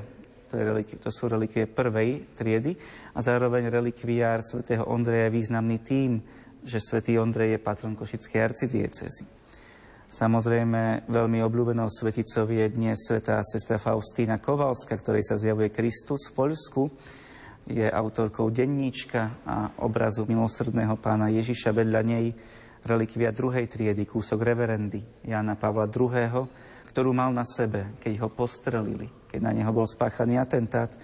to, 0.50 0.58
je 0.58 0.64
relikvi, 0.66 0.96
to 0.98 1.14
sú 1.14 1.30
relikvie 1.30 1.70
prvej 1.70 2.34
triedy 2.34 2.74
a 3.14 3.20
zároveň 3.22 3.70
relikviár 3.70 4.42
svetého 4.42 4.82
Ondreja 4.90 5.30
je 5.30 5.38
významný 5.38 5.78
tým, 5.86 6.18
že 6.66 6.82
svätý 6.82 7.22
Ondrej 7.22 7.56
je 7.56 7.60
patron 7.62 7.94
Košickej 7.96 8.42
arcidiecezy. 8.42 9.24
Samozrejme, 10.10 11.06
veľmi 11.06 11.40
obľúbenou 11.46 11.86
sveticou 11.86 12.50
je 12.50 12.66
dnes 12.74 12.98
svetá 12.98 13.38
sestra 13.46 13.78
Faustína 13.78 14.42
Kovalska, 14.42 14.98
ktorej 14.98 15.22
sa 15.22 15.38
zjavuje 15.38 15.70
Kristus 15.70 16.34
v 16.34 16.36
Poľsku. 16.36 16.82
Je 17.70 17.86
autorkou 17.86 18.50
denníčka 18.50 19.46
a 19.46 19.78
obrazu 19.86 20.26
milosrdného 20.26 20.98
pána 20.98 21.30
Ježiša 21.30 21.70
vedľa 21.70 22.02
nej 22.02 22.34
relikvia 22.82 23.30
druhej 23.30 23.70
triedy, 23.70 24.10
kúsok 24.10 24.42
reverendy 24.42 25.06
Jana 25.22 25.54
Pavla 25.54 25.86
II., 25.86 26.50
ktorú 26.90 27.14
mal 27.14 27.30
na 27.30 27.46
sebe, 27.46 27.94
keď 28.02 28.26
ho 28.26 28.30
postrelili, 28.34 29.06
keď 29.30 29.40
na 29.46 29.54
neho 29.54 29.70
bol 29.70 29.86
spáchaný 29.86 30.42
atentát 30.42 30.98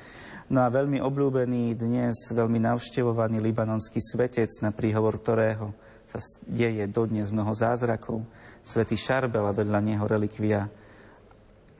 No 0.45 0.61
a 0.61 0.69
veľmi 0.69 1.01
obľúbený 1.01 1.73
dnes, 1.73 2.29
veľmi 2.29 2.61
navštevovaný 2.61 3.41
libanonský 3.41 3.97
svetec, 3.97 4.53
na 4.61 4.69
príhovor 4.69 5.17
ktorého 5.17 5.73
sa 6.05 6.21
deje 6.45 6.85
dodnes 6.85 7.33
mnoho 7.33 7.49
zázrakov, 7.49 8.21
svätý 8.61 8.93
Šarbel 8.93 9.41
a 9.41 9.57
vedľa 9.57 9.81
neho 9.81 10.05
relikvia 10.05 10.69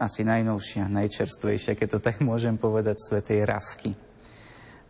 asi 0.01 0.25
najnovšia, 0.25 0.89
najčerstvejšia, 0.89 1.77
keď 1.77 1.87
to 1.93 1.99
tak 2.01 2.17
môžem 2.25 2.57
povedať, 2.57 2.97
svetej 3.05 3.45
Ravky. 3.45 3.93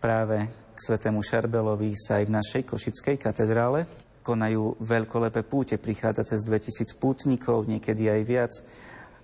Práve 0.05 0.37
k 0.77 0.79
svetému 0.85 1.25
Šarbelovi 1.25 1.97
sa 1.97 2.21
aj 2.21 2.29
v 2.29 2.35
našej 2.37 2.61
Košickej 2.69 3.17
katedrále 3.17 3.89
konajú 4.21 4.77
veľkolepé 4.77 5.41
púte, 5.41 5.81
prichádza 5.81 6.21
cez 6.21 6.45
2000 6.45 6.93
pútnikov, 7.01 7.65
niekedy 7.65 8.13
aj 8.13 8.21
viac, 8.21 8.53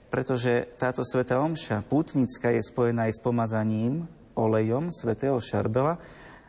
pretože 0.09 0.73
táto 0.81 1.05
sveta 1.05 1.37
omša 1.37 1.85
pútnická 1.85 2.49
je 2.57 2.65
spojená 2.65 3.05
aj 3.05 3.13
s 3.13 3.21
pomazaním 3.21 4.09
olejom 4.33 4.89
svätého 4.89 5.37
Šarbela 5.37 6.01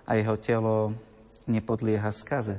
a 0.08 0.16
jeho 0.16 0.40
telo 0.40 0.96
nepodlieha 1.44 2.08
skaze. 2.08 2.56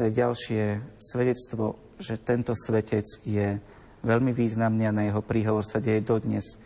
To 0.00 0.08
je 0.08 0.16
ďalšie 0.16 0.80
svedectvo, 0.96 1.76
že 2.00 2.16
tento 2.24 2.56
svetec 2.56 3.04
je 3.20 3.60
veľmi 4.00 4.32
významný 4.32 4.88
a 4.88 4.96
na 4.96 5.12
jeho 5.12 5.20
príhovor 5.20 5.60
sa 5.60 5.76
deje 5.76 6.00
dodnes. 6.00 6.56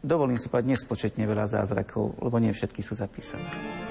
Dovolím 0.00 0.40
si 0.40 0.48
povedať 0.48 0.72
nespočetne 0.72 1.28
veľa 1.28 1.44
zázrakov, 1.44 2.16
lebo 2.24 2.40
nie 2.40 2.56
všetky 2.56 2.80
sú 2.80 2.96
zapísané. 2.96 3.89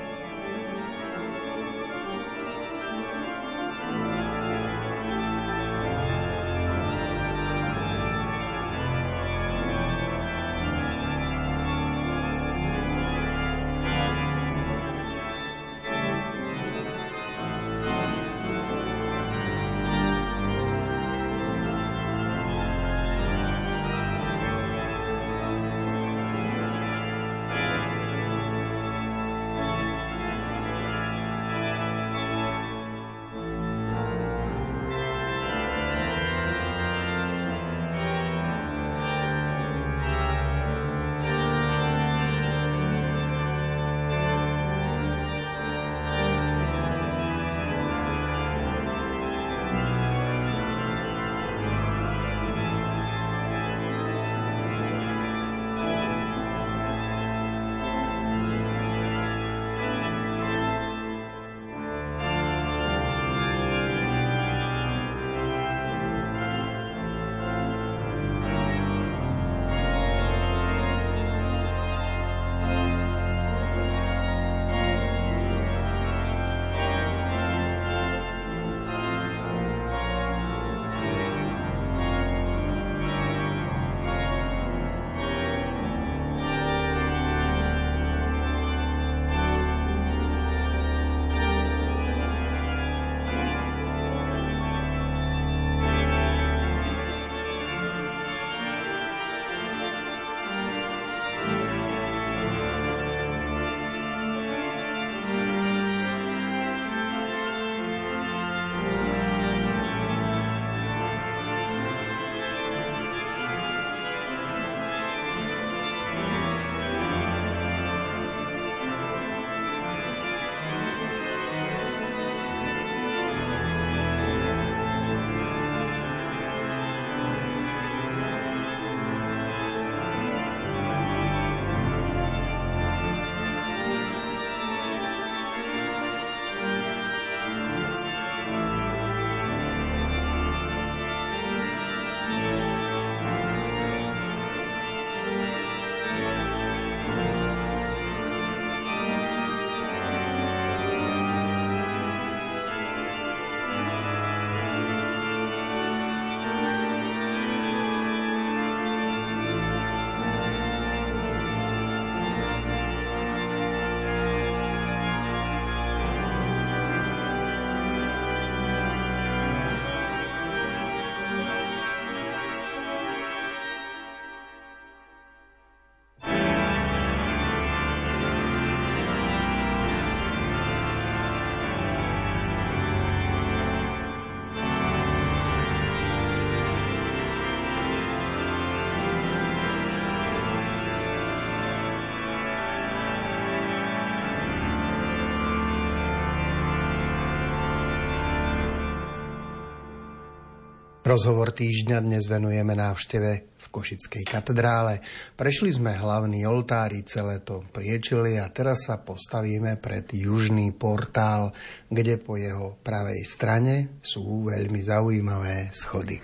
Rozhovor 201.10 201.50
týždňa 201.58 202.06
dnes 202.06 202.30
venujeme 202.30 202.78
návšteve 202.78 203.32
v 203.58 203.68
Košickej 203.74 204.30
katedrále. 204.30 205.02
Prešli 205.34 205.74
sme 205.74 205.98
hlavný 205.98 206.46
oltári, 206.46 207.02
celé 207.02 207.42
to 207.42 207.66
priečili 207.74 208.38
a 208.38 208.46
teraz 208.54 208.86
sa 208.86 209.02
postavíme 209.02 209.82
pred 209.82 210.06
južný 210.14 210.70
portál, 210.70 211.50
kde 211.90 212.22
po 212.22 212.38
jeho 212.38 212.78
pravej 212.86 213.26
strane 213.26 213.98
sú 214.06 214.54
veľmi 214.54 214.78
zaujímavé 214.86 215.74
schody. 215.74 216.22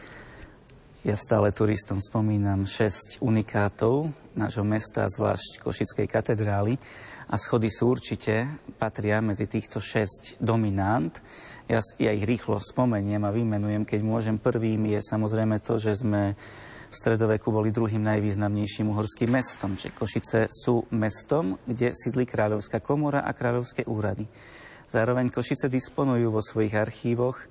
Ja 1.01 1.17
stále 1.17 1.49
turistom 1.49 1.97
spomínam 1.97 2.69
6 2.69 3.25
unikátov 3.25 4.13
nášho 4.37 4.61
mesta, 4.61 5.09
zvlášť 5.09 5.65
Košickej 5.65 6.05
katedrály 6.05 6.77
a 7.25 7.41
schody 7.41 7.73
sú 7.73 7.89
určite, 7.89 8.61
patria 8.77 9.17
medzi 9.17 9.49
týchto 9.49 9.81
6 9.81 10.37
dominant. 10.37 11.25
Ja, 11.65 11.81
ja 11.97 12.13
ich 12.13 12.29
rýchlo 12.29 12.61
spomeniem 12.61 13.25
a 13.25 13.33
vymenujem, 13.33 13.89
keď 13.89 14.05
môžem. 14.05 14.37
Prvým 14.37 14.85
je 14.85 15.01
samozrejme 15.01 15.57
to, 15.65 15.81
že 15.81 16.05
sme 16.05 16.37
v 16.37 16.93
stredoveku 16.93 17.49
boli 17.49 17.73
druhým 17.73 18.05
najvýznamnejším 18.05 18.93
uhorským 18.93 19.33
mestom. 19.33 19.73
Čiže 19.73 19.97
Košice 19.97 20.39
sú 20.53 20.85
mestom, 20.93 21.57
kde 21.65 21.89
sídli 21.97 22.29
kráľovská 22.29 22.85
komora 22.85 23.25
a 23.25 23.33
kráľovské 23.33 23.81
úrady. 23.89 24.29
Zároveň 24.85 25.33
Košice 25.33 25.65
disponujú 25.65 26.37
vo 26.37 26.45
svojich 26.45 26.77
archívoch 26.77 27.49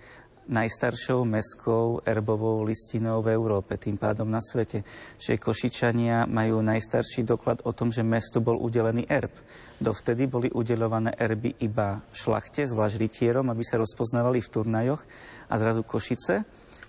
najstaršou 0.48 1.24
mestskou 1.24 2.04
erbovou 2.04 2.64
listinou 2.64 3.24
v 3.24 3.32
Európe, 3.32 3.80
tým 3.80 3.96
pádom 3.96 4.28
na 4.28 4.44
svete. 4.44 4.84
Čiže 5.16 5.40
Košičania 5.40 6.28
majú 6.28 6.60
najstarší 6.60 7.24
doklad 7.24 7.64
o 7.64 7.72
tom, 7.72 7.88
že 7.88 8.04
mestu 8.04 8.44
bol 8.44 8.60
udelený 8.60 9.08
erb. 9.08 9.32
Dovtedy 9.80 10.28
boli 10.28 10.52
udelované 10.52 11.16
erby 11.16 11.56
iba 11.64 12.04
šlachte, 12.12 12.68
zvlášť 12.68 13.00
rytierom, 13.00 13.48
aby 13.48 13.64
sa 13.64 13.80
rozpoznávali 13.80 14.44
v 14.44 14.52
turnajoch 14.52 15.02
a 15.48 15.54
zrazu 15.56 15.80
Košice, 15.80 16.44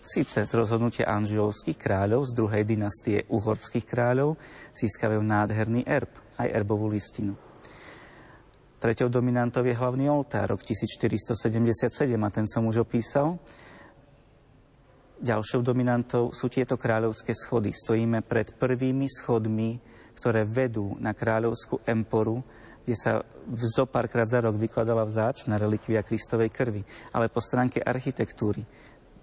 síce 0.06 0.40
z 0.46 0.52
rozhodnutia 0.54 1.10
Anžiovských 1.10 1.80
kráľov 1.80 2.30
z 2.30 2.32
druhej 2.36 2.64
dynastie 2.68 3.24
uhorských 3.32 3.88
kráľov, 3.88 4.38
získavajú 4.76 5.24
nádherný 5.24 5.88
erb, 5.88 6.12
aj 6.36 6.52
erbovú 6.52 6.92
listinu. 6.92 7.45
Treťou 8.86 9.10
dominantou 9.10 9.66
je 9.66 9.74
hlavný 9.74 10.14
oltár, 10.14 10.54
rok 10.54 10.62
1477 10.62 11.90
a 12.22 12.30
ten 12.30 12.46
som 12.46 12.70
už 12.70 12.86
opísal. 12.86 13.42
Ďalšou 15.18 15.66
dominantou 15.66 16.30
sú 16.30 16.54
tieto 16.54 16.78
kráľovské 16.78 17.34
schody. 17.34 17.74
Stojíme 17.74 18.22
pred 18.22 18.54
prvými 18.54 19.10
schodmi, 19.10 19.82
ktoré 20.22 20.46
vedú 20.46 21.02
na 21.02 21.18
kráľovskú 21.18 21.82
emporu, 21.82 22.46
kde 22.86 22.94
sa 22.94 23.26
v 23.50 23.64
zo 23.66 23.90
párkrát 23.90 24.30
za 24.30 24.46
rok 24.46 24.54
vykladala 24.54 25.02
vzácna 25.02 25.58
relikvia 25.58 26.06
Kristovej 26.06 26.54
krvi. 26.54 26.86
Ale 27.10 27.26
po 27.34 27.42
stránke 27.42 27.82
architektúry 27.82 28.70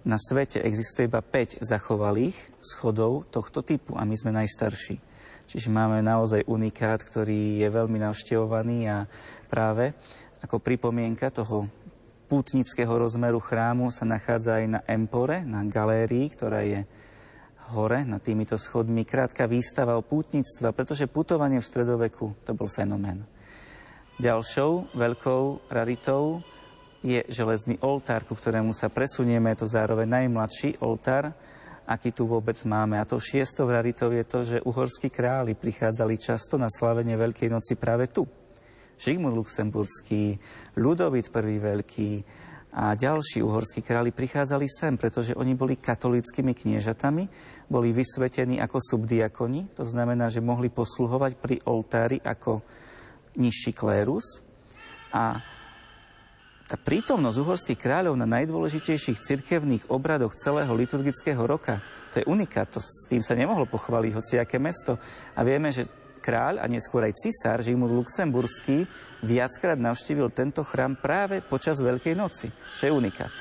na 0.03 0.19
svete 0.19 0.59
existuje 0.59 1.07
iba 1.07 1.23
5 1.23 1.63
zachovalých 1.63 2.35
schodov 2.59 3.31
tohto 3.31 3.63
typu 3.63 3.95
a 3.95 4.03
my 4.03 4.15
sme 4.19 4.35
najstarší. 4.35 5.12
Čiže 5.47 5.69
máme 5.69 6.01
naozaj 6.01 6.47
unikát, 6.49 7.03
ktorý 7.03 7.61
je 7.61 7.69
veľmi 7.69 8.01
navštevovaný 8.01 8.89
a 8.89 9.05
práve 9.51 9.93
ako 10.43 10.59
pripomienka 10.59 11.29
toho 11.31 11.69
pútnického 12.27 12.89
rozmeru 12.89 13.37
chrámu 13.37 13.93
sa 13.93 14.09
nachádza 14.09 14.57
aj 14.57 14.65
na 14.65 14.79
Empore, 14.89 15.45
na 15.45 15.61
galérii, 15.67 16.25
ktorá 16.33 16.65
je 16.65 16.81
hore 17.71 18.03
nad 18.03 18.19
týmito 18.19 18.57
schodmi. 18.57 19.05
Krátka 19.05 19.45
výstava 19.45 19.95
o 19.95 20.03
pútnictve, 20.03 20.73
pretože 20.73 21.07
putovanie 21.07 21.61
v 21.61 21.69
stredoveku 21.69 22.33
to 22.43 22.51
bol 22.57 22.67
fenomén. 22.67 23.23
Ďalšou 24.17 24.97
veľkou 24.97 25.73
raritou 25.73 26.41
je 27.03 27.23
železný 27.27 27.77
oltár, 27.83 28.23
ku 28.23 28.33
ktorému 28.33 28.71
sa 28.71 28.87
presunieme. 28.87 29.51
Je 29.53 29.65
to 29.65 29.67
zároveň 29.67 30.07
najmladší 30.07 30.79
oltár, 30.79 31.35
aký 31.87 32.15
tu 32.15 32.27
vôbec 32.27 32.55
máme. 32.63 32.99
A 32.99 33.07
to 33.07 33.19
šiestou 33.19 33.67
raritou 33.67 34.11
je 34.11 34.23
to, 34.23 34.39
že 34.43 34.63
uhorskí 34.63 35.11
králi 35.11 35.55
prichádzali 35.55 36.15
často 36.19 36.55
na 36.55 36.71
slavenie 36.71 37.19
Veľkej 37.19 37.49
noci 37.51 37.75
práve 37.75 38.11
tu. 38.11 38.23
Žigmund 38.97 39.35
Luxemburský, 39.35 40.37
Ludovit 40.79 41.27
I 41.27 41.57
Veľký 41.59 42.11
a 42.73 42.97
ďalší 42.97 43.45
uhorskí 43.45 43.85
králi 43.85 44.09
prichádzali 44.09 44.65
sem, 44.65 44.97
pretože 44.97 45.37
oni 45.37 45.53
boli 45.53 45.77
katolickými 45.77 46.57
kniežatami, 46.57 47.23
boli 47.69 47.93
vysvetení 47.93 48.57
ako 48.57 48.81
subdiakoni, 48.81 49.77
to 49.77 49.85
znamená, 49.85 50.33
že 50.33 50.41
mohli 50.41 50.73
posluhovať 50.73 51.31
pri 51.37 51.61
oltári 51.69 52.17
ako 52.17 52.65
nižší 53.37 53.77
klérus 53.77 54.41
a 55.13 55.37
tá 56.63 56.79
prítomnosť 56.79 57.37
uhorských 57.43 57.79
kráľov 57.79 58.15
na 58.15 58.25
najdôležitejších 58.25 59.19
cirkevných 59.19 59.91
obradoch 59.91 60.33
celého 60.33 60.71
liturgického 60.71 61.43
roka, 61.43 61.83
to 62.15 62.21
je 62.21 62.29
unikát, 62.29 62.69
s 62.77 63.09
tým 63.09 63.25
sa 63.25 63.33
nemohlo 63.33 63.65
pochváliť 63.67 64.11
hociaké 64.13 64.61
mesto. 64.61 65.01
A 65.35 65.41
vieme, 65.41 65.73
že 65.73 65.89
kráľ 66.23 66.63
a 66.63 66.71
neskôr 66.71 67.03
aj 67.03 67.19
cisár 67.19 67.59
Žimund 67.59 67.91
Luxemburský 67.91 68.87
viackrát 69.27 69.75
navštívil 69.75 70.31
tento 70.31 70.63
chrám 70.63 70.95
práve 70.95 71.43
počas 71.43 71.83
Veľkej 71.83 72.15
noci, 72.15 72.47
čo 72.79 72.87
je 72.87 72.95
unikát. 72.95 73.33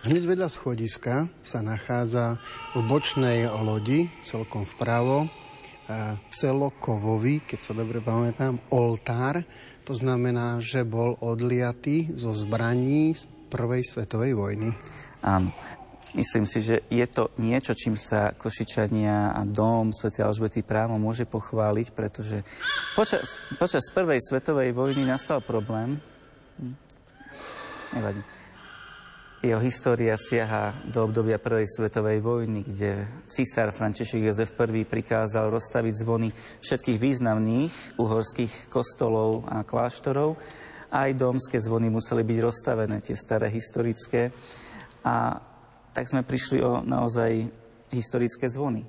Hneď 0.00 0.32
vedľa 0.32 0.48
schodiska 0.48 1.28
sa 1.44 1.60
nachádza 1.60 2.40
v 2.72 2.88
bočnej 2.88 3.44
lodi, 3.52 4.08
celkom 4.24 4.64
vpravo, 4.64 5.28
selo 6.32 6.72
Kovovi, 6.72 7.44
keď 7.44 7.60
sa 7.60 7.72
dobre 7.76 8.00
pamätám, 8.00 8.56
oltár, 8.72 9.44
to 9.90 9.98
znamená, 9.98 10.62
že 10.62 10.86
bol 10.86 11.18
odliatý 11.18 12.14
zo 12.14 12.30
zbraní 12.30 13.10
z 13.10 13.26
prvej 13.50 13.82
svetovej 13.82 14.38
vojny. 14.38 14.70
Áno. 15.18 15.50
Myslím 16.14 16.46
si, 16.46 16.62
že 16.62 16.86
je 16.90 17.06
to 17.10 17.34
niečo, 17.42 17.74
čím 17.74 17.98
sa 17.98 18.30
Košičania 18.30 19.34
a 19.34 19.42
dom 19.42 19.90
Sv. 19.90 20.14
Alžbety 20.22 20.62
právo 20.62 20.94
môže 20.94 21.26
pochváliť, 21.26 21.90
pretože 21.90 22.46
počas, 22.94 23.42
počas 23.58 23.90
prvej 23.90 24.22
svetovej 24.22 24.70
vojny 24.70 25.02
nastal 25.06 25.42
problém. 25.42 25.98
Nevadí 27.90 28.22
jeho 29.40 29.56
história 29.64 30.12
siaha 30.20 30.76
do 30.84 31.08
obdobia 31.08 31.40
Prvej 31.40 31.64
svetovej 31.64 32.20
vojny, 32.20 32.60
kde 32.60 33.08
cisár 33.24 33.72
František 33.72 34.20
Jozef 34.28 34.52
I 34.52 34.84
prikázal 34.84 35.48
rozstaviť 35.48 35.94
zvony 36.04 36.28
všetkých 36.60 37.00
významných 37.00 37.96
uhorských 37.96 38.68
kostolov 38.68 39.48
a 39.48 39.64
kláštorov. 39.64 40.36
Aj 40.92 41.08
domské 41.16 41.56
zvony 41.56 41.88
museli 41.88 42.20
byť 42.20 42.38
rozstavené, 42.44 43.00
tie 43.00 43.16
staré 43.16 43.48
historické. 43.48 44.28
A 45.08 45.40
tak 45.96 46.12
sme 46.12 46.20
prišli 46.20 46.60
o 46.60 46.84
naozaj 46.84 47.48
historické 47.96 48.44
zvony. 48.52 48.84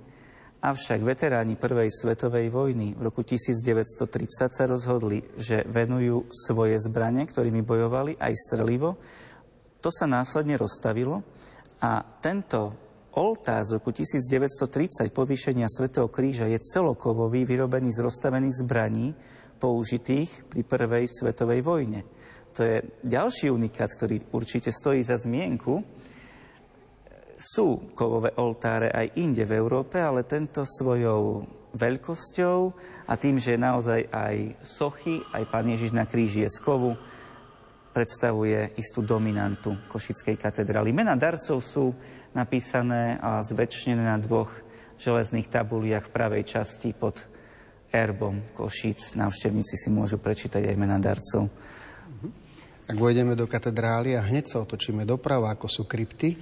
Avšak 0.61 0.99
veteráni 0.99 1.55
Prvej 1.55 1.89
svetovej 1.89 2.51
vojny 2.51 2.91
v 2.93 3.01
roku 3.07 3.23
1930 3.23 4.51
sa 4.51 4.65
rozhodli, 4.67 5.23
že 5.39 5.63
venujú 5.63 6.27
svoje 6.27 6.75
zbranie, 6.75 7.23
ktorými 7.23 7.63
bojovali, 7.63 8.19
aj 8.19 8.35
strelivo, 8.35 8.99
to 9.81 9.89
sa 9.89 10.05
následne 10.05 10.55
rozstavilo 10.61 11.25
a 11.81 12.05
tento 12.21 12.77
oltár 13.17 13.65
z 13.65 13.81
roku 13.81 13.89
1930 13.91 15.09
povýšenia 15.09 15.67
Svetého 15.67 16.07
kríža 16.07 16.47
je 16.47 16.61
celokovový, 16.61 17.43
vyrobený 17.43 17.91
z 17.91 18.05
rozstavených 18.05 18.61
zbraní 18.61 19.17
použitých 19.57 20.47
pri 20.47 20.61
prvej 20.63 21.05
svetovej 21.09 21.65
vojne. 21.65 22.05
To 22.55 22.61
je 22.61 22.77
ďalší 23.01 23.49
unikát, 23.49 23.89
ktorý 23.89 24.21
určite 24.37 24.69
stojí 24.69 25.01
za 25.01 25.17
zmienku. 25.17 25.81
Sú 27.41 27.89
kovové 27.97 28.37
oltáre 28.37 28.93
aj 28.93 29.17
inde 29.17 29.43
v 29.49 29.57
Európe, 29.57 29.97
ale 29.97 30.29
tento 30.29 30.61
svojou 30.61 31.47
veľkosťou 31.73 32.57
a 33.07 33.13
tým, 33.15 33.39
že 33.39 33.55
naozaj 33.57 34.11
aj 34.11 34.35
sochy, 34.61 35.23
aj 35.31 35.43
Pán 35.47 35.71
Ježiš 35.71 35.95
na 35.95 36.03
kríži 36.03 36.43
je 36.43 36.51
z 36.51 36.59
kovu, 36.59 36.93
predstavuje 37.91 38.75
istú 38.79 39.03
dominantu 39.03 39.75
Košickej 39.91 40.39
katedrály. 40.39 40.95
Mena 40.95 41.19
darcov 41.19 41.59
sú 41.59 41.91
napísané 42.31 43.19
a 43.19 43.43
zväčšené 43.43 43.99
na 43.99 44.15
dvoch 44.15 44.51
železných 44.95 45.51
tabuliach 45.51 46.07
v 46.07 46.13
pravej 46.15 46.43
časti 46.47 46.95
pod 46.95 47.27
erbom 47.91 48.39
Košic. 48.55 49.19
Návštevníci 49.19 49.75
si 49.75 49.89
môžu 49.91 50.17
prečítať 50.17 50.63
aj 50.63 50.75
mena 50.79 50.95
darcov. 50.97 51.51
Ak 52.87 52.97
vojdeme 52.99 53.39
do 53.39 53.47
katedrály 53.47 54.19
a 54.19 54.25
hneď 54.25 54.51
sa 54.51 54.63
otočíme 54.63 55.07
doprava, 55.07 55.55
ako 55.55 55.67
sú 55.67 55.83
krypty, 55.87 56.35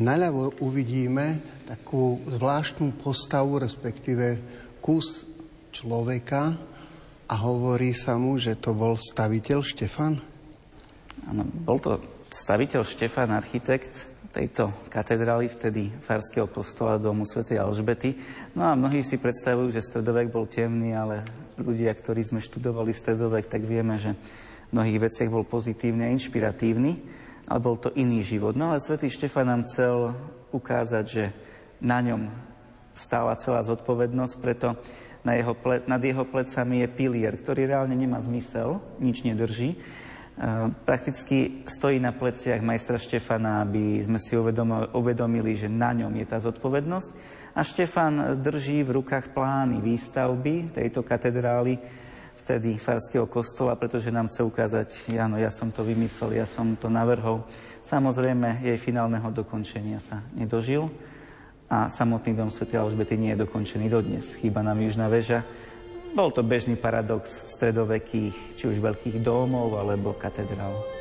naľavo 0.00 0.60
uvidíme 0.64 1.40
takú 1.68 2.24
zvláštnu 2.24 2.96
postavu, 3.00 3.60
respektíve 3.60 4.40
kus 4.80 5.28
človeka 5.68 6.56
a 7.28 7.34
hovorí 7.36 7.92
sa 7.92 8.16
mu, 8.16 8.40
že 8.40 8.56
to 8.56 8.72
bol 8.72 8.96
staviteľ 8.96 9.60
Štefan. 9.60 10.29
Áno, 11.28 11.44
bol 11.44 11.76
to 11.82 12.00
staviteľ 12.30 12.86
Štefán, 12.86 13.34
architekt 13.34 14.08
tejto 14.30 14.70
katedrály, 14.94 15.50
vtedy 15.50 15.90
Farského 15.90 16.46
kostola 16.46 17.02
domu 17.02 17.26
svätej 17.26 17.58
Alžbety. 17.58 18.14
No 18.54 18.62
a 18.62 18.78
mnohí 18.78 19.02
si 19.02 19.18
predstavujú, 19.18 19.74
že 19.74 19.82
stredovek 19.82 20.30
bol 20.30 20.46
temný, 20.46 20.94
ale 20.94 21.26
ľudia, 21.58 21.90
ktorí 21.90 22.22
sme 22.22 22.38
študovali 22.38 22.94
stredovek, 22.94 23.50
tak 23.50 23.66
vieme, 23.66 23.98
že 23.98 24.14
v 24.70 24.78
mnohých 24.78 25.10
veciach 25.10 25.34
bol 25.34 25.42
pozitívny 25.42 26.06
a 26.06 26.14
inšpiratívny. 26.14 26.92
ale 27.50 27.58
bol 27.58 27.74
to 27.74 27.90
iný 27.98 28.22
život. 28.22 28.54
No 28.54 28.70
ale 28.70 28.78
svätý 28.78 29.10
Štefan 29.10 29.50
nám 29.50 29.66
chcel 29.66 30.14
ukázať, 30.54 31.04
že 31.10 31.24
na 31.82 31.98
ňom 31.98 32.30
stála 32.94 33.34
celá 33.34 33.66
zodpovednosť, 33.66 34.34
preto 34.38 34.78
na 35.26 35.34
jeho 35.34 35.58
ple, 35.58 35.82
nad 35.90 35.98
jeho 35.98 36.22
plecami 36.22 36.86
je 36.86 36.88
pilier, 36.94 37.34
ktorý 37.34 37.66
reálne 37.66 37.98
nemá 37.98 38.22
zmysel, 38.22 38.78
nič 39.02 39.26
nedrží. 39.26 39.74
Prakticky 40.88 41.68
stojí 41.68 42.00
na 42.00 42.16
pleciach 42.16 42.64
majstra 42.64 42.96
Štefana, 42.96 43.60
aby 43.60 44.00
sme 44.00 44.16
si 44.16 44.32
uvedomili, 44.96 45.52
že 45.52 45.68
na 45.68 45.92
ňom 45.92 46.16
je 46.16 46.24
tá 46.24 46.40
zodpovednosť. 46.40 47.10
A 47.52 47.60
Štefan 47.60 48.40
drží 48.40 48.80
v 48.80 49.04
rukách 49.04 49.36
plány 49.36 49.84
výstavby 49.84 50.72
tejto 50.72 51.04
katedrály, 51.04 51.76
vtedy 52.40 52.80
farského 52.80 53.28
kostola, 53.28 53.76
pretože 53.76 54.08
nám 54.08 54.32
chce 54.32 54.40
ukázať, 54.40 55.12
áno, 55.20 55.36
ja 55.36 55.52
som 55.52 55.68
to 55.68 55.84
vymyslel, 55.84 56.32
ja 56.40 56.48
som 56.48 56.72
to 56.72 56.88
navrhol. 56.88 57.44
Samozrejme, 57.84 58.64
jej 58.64 58.80
finálneho 58.80 59.28
dokončenia 59.28 60.00
sa 60.00 60.24
nedožil 60.32 60.88
a 61.68 61.92
samotný 61.92 62.32
dom 62.32 62.48
Sv. 62.48 62.64
Alžbety 62.64 63.20
nie 63.20 63.36
je 63.36 63.44
dokončený 63.44 63.92
dodnes. 63.92 64.40
Chýba 64.40 64.64
nám 64.64 64.80
južná 64.80 65.12
väža. 65.12 65.44
Bol 66.10 66.34
to 66.34 66.42
bežný 66.42 66.74
paradox 66.74 67.46
stredovekých, 67.54 68.58
či 68.58 68.64
už 68.66 68.82
veľkých 68.82 69.22
domov 69.22 69.78
alebo 69.78 70.12
katedrál. 70.18 70.99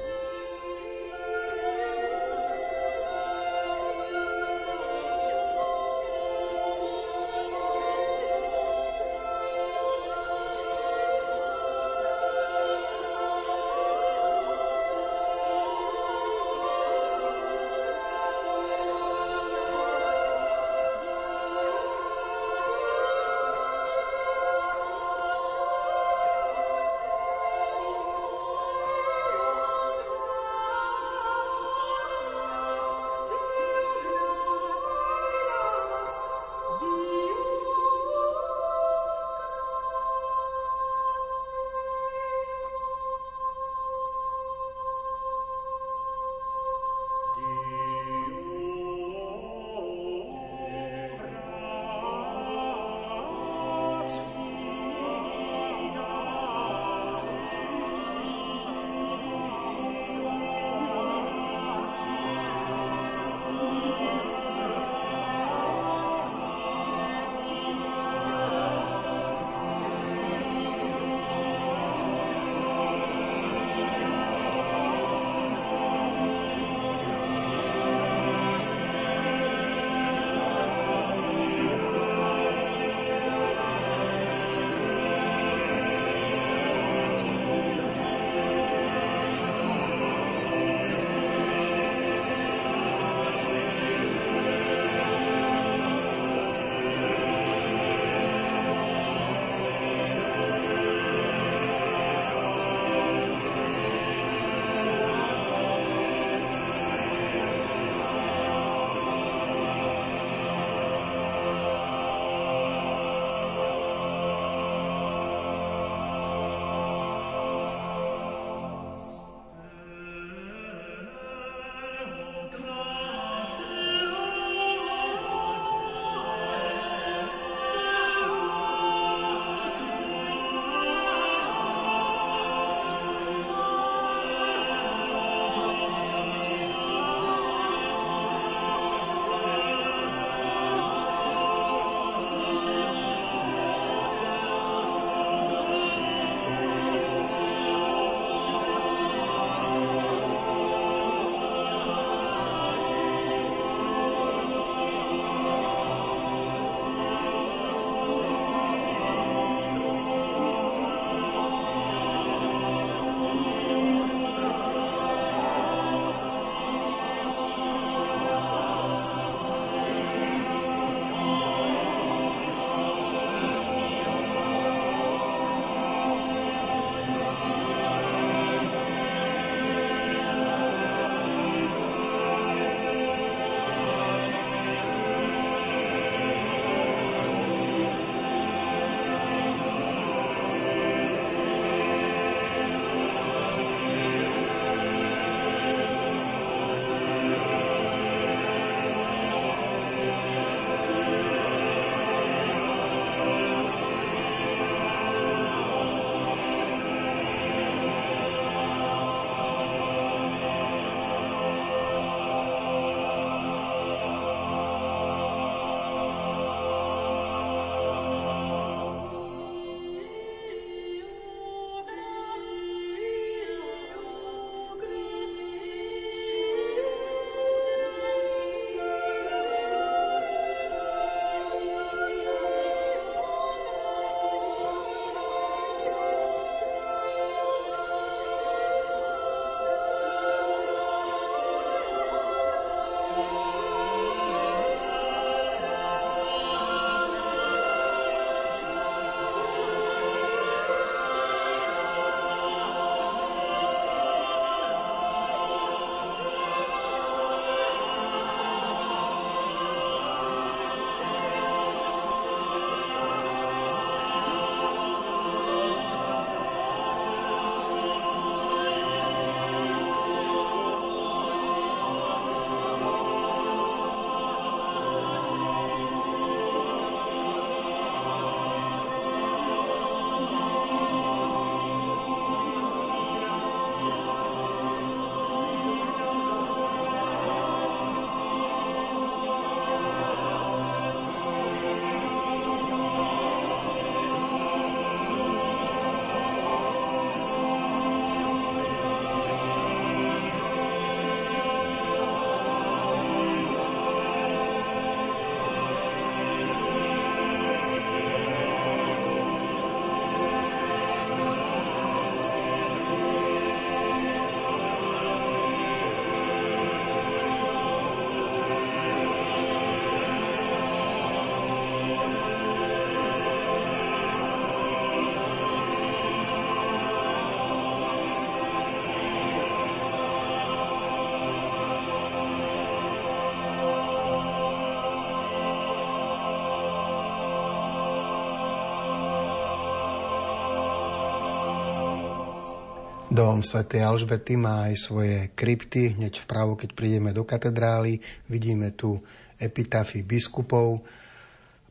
Dom 343.09 343.41
Sv. 343.41 343.65
Alžbety 343.73 344.37
má 344.37 344.69
aj 344.69 344.85
svoje 344.85 345.17
krypty. 345.33 345.97
Hneď 345.97 346.21
vpravo, 346.29 346.53
keď 346.53 346.77
prídeme 346.77 347.09
do 347.09 347.25
katedrály, 347.25 347.97
vidíme 348.29 348.69
tu 348.77 349.01
epitafy 349.41 350.05
biskupov. 350.05 350.85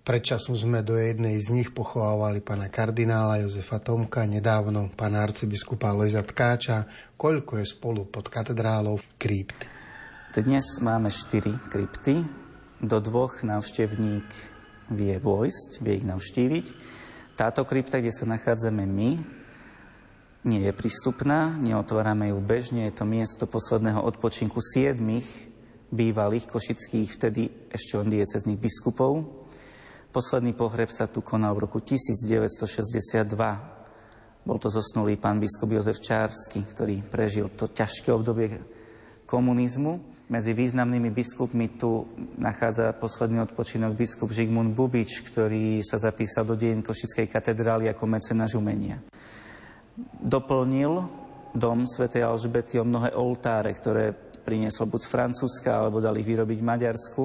Predčasom 0.02 0.58
sme 0.58 0.82
do 0.82 0.98
jednej 0.98 1.38
z 1.38 1.54
nich 1.54 1.70
pochovávali 1.70 2.42
pána 2.42 2.66
kardinála 2.66 3.46
Jozefa 3.46 3.78
Tomka, 3.78 4.26
nedávno 4.26 4.90
pána 4.98 5.22
arcibiskupa 5.22 5.94
Lojza 5.94 6.26
Tkáča. 6.26 6.90
Koľko 7.14 7.62
je 7.62 7.66
spolu 7.70 8.10
pod 8.10 8.26
katedrálou 8.26 8.98
krypt? 9.14 9.62
Dnes 10.34 10.82
máme 10.82 11.06
štyri 11.06 11.54
krypty. 11.70 12.26
Do 12.82 12.98
dvoch 12.98 13.46
návštevník 13.46 14.26
vie 14.90 15.14
vojsť, 15.22 15.86
vie 15.86 16.02
ich 16.02 16.06
navštíviť. 16.08 16.66
Táto 17.38 17.62
krypta, 17.62 18.02
kde 18.02 18.10
sa 18.10 18.26
nachádzame 18.26 18.82
my, 18.90 19.37
nie 20.46 20.62
je 20.62 20.72
prístupná, 20.74 21.50
neotvárame 21.58 22.30
ju 22.30 22.38
bežne, 22.38 22.86
je 22.86 22.94
to 22.94 23.04
miesto 23.08 23.50
posledného 23.50 23.98
odpočinku 24.06 24.62
siedmých 24.62 25.26
bývalých 25.90 26.46
košických, 26.46 27.08
vtedy 27.10 27.50
ešte 27.72 27.98
len 27.98 28.12
diecezných 28.12 28.60
biskupov. 28.60 29.24
Posledný 30.12 30.52
pohreb 30.54 30.92
sa 30.92 31.08
tu 31.08 31.24
konal 31.24 31.56
v 31.56 31.68
roku 31.68 31.80
1962. 31.80 33.28
Bol 34.44 34.58
to 34.60 34.68
zosnulý 34.72 35.16
pán 35.20 35.40
biskup 35.40 35.68
Jozef 35.72 36.00
Čársky, 36.00 36.64
ktorý 36.64 37.02
prežil 37.04 37.52
to 37.52 37.68
ťažké 37.68 38.12
obdobie 38.12 38.62
komunizmu. 39.28 40.00
Medzi 40.28 40.52
významnými 40.52 41.08
biskupmi 41.08 41.80
tu 41.80 42.04
nachádza 42.36 42.92
posledný 42.96 43.48
odpočinok 43.48 43.96
biskup 43.96 44.28
Žigmund 44.28 44.76
Bubič, 44.76 45.24
ktorý 45.24 45.80
sa 45.80 45.96
zapísal 45.96 46.44
do 46.44 46.52
dejín 46.52 46.84
Košickej 46.84 47.32
katedrály 47.32 47.88
ako 47.88 48.04
mecenáš 48.04 48.60
umenia 48.60 49.00
doplnil 50.22 51.06
dom 51.54 51.88
svätej 51.88 52.22
Alžbety 52.22 52.78
o 52.78 52.86
mnohé 52.86 53.14
oltáre, 53.18 53.74
ktoré 53.74 54.14
priniesol 54.46 54.88
buď 54.88 55.00
z 55.04 55.12
Francúzska, 55.12 55.70
alebo 55.76 56.00
dali 56.00 56.24
vyrobiť 56.24 56.58
v 56.62 56.68
Maďarsku, 56.68 57.22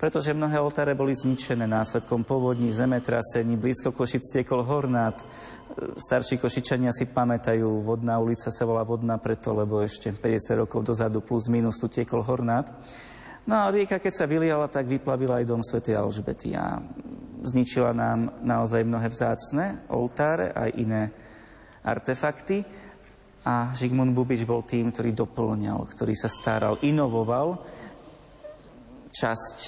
pretože 0.00 0.32
mnohé 0.32 0.56
oltáre 0.56 0.96
boli 0.96 1.12
zničené 1.12 1.68
následkom 1.68 2.24
povodní, 2.24 2.72
zemetrasení, 2.72 3.60
blízko 3.60 3.92
Košic 3.92 4.24
tiekol 4.32 4.64
hornát. 4.64 5.20
Starší 6.00 6.40
Košičania 6.40 6.88
si 6.88 7.04
pamätajú, 7.04 7.84
vodná 7.84 8.16
ulica 8.16 8.48
sa 8.48 8.64
volá 8.64 8.80
vodná 8.80 9.20
preto, 9.20 9.52
lebo 9.52 9.84
ešte 9.84 10.08
50 10.16 10.64
rokov 10.64 10.88
dozadu 10.88 11.20
plus 11.20 11.52
minus 11.52 11.76
tu 11.76 11.92
tiekol 11.92 12.24
hornát. 12.24 12.72
No 13.44 13.60
a 13.60 13.68
rieka, 13.68 14.00
keď 14.00 14.12
sa 14.14 14.24
vyliala, 14.24 14.72
tak 14.72 14.88
vyplavila 14.88 15.40
aj 15.40 15.48
dom 15.48 15.60
Sv. 15.60 15.84
Alžbety 15.92 16.56
a 16.56 16.80
zničila 17.44 17.92
nám 17.92 18.40
naozaj 18.40 18.84
mnohé 18.84 19.12
vzácne 19.12 19.84
oltáre, 19.92 20.52
aj 20.56 20.70
iné 20.80 21.02
artefakty 21.84 22.62
a 23.44 23.72
Žigmund 23.72 24.12
Bubič 24.12 24.44
bol 24.44 24.60
tým, 24.64 24.92
ktorý 24.92 25.16
doplňal, 25.16 25.88
ktorý 25.88 26.12
sa 26.12 26.28
staral, 26.28 26.76
inovoval 26.84 27.56
časť 29.10 29.58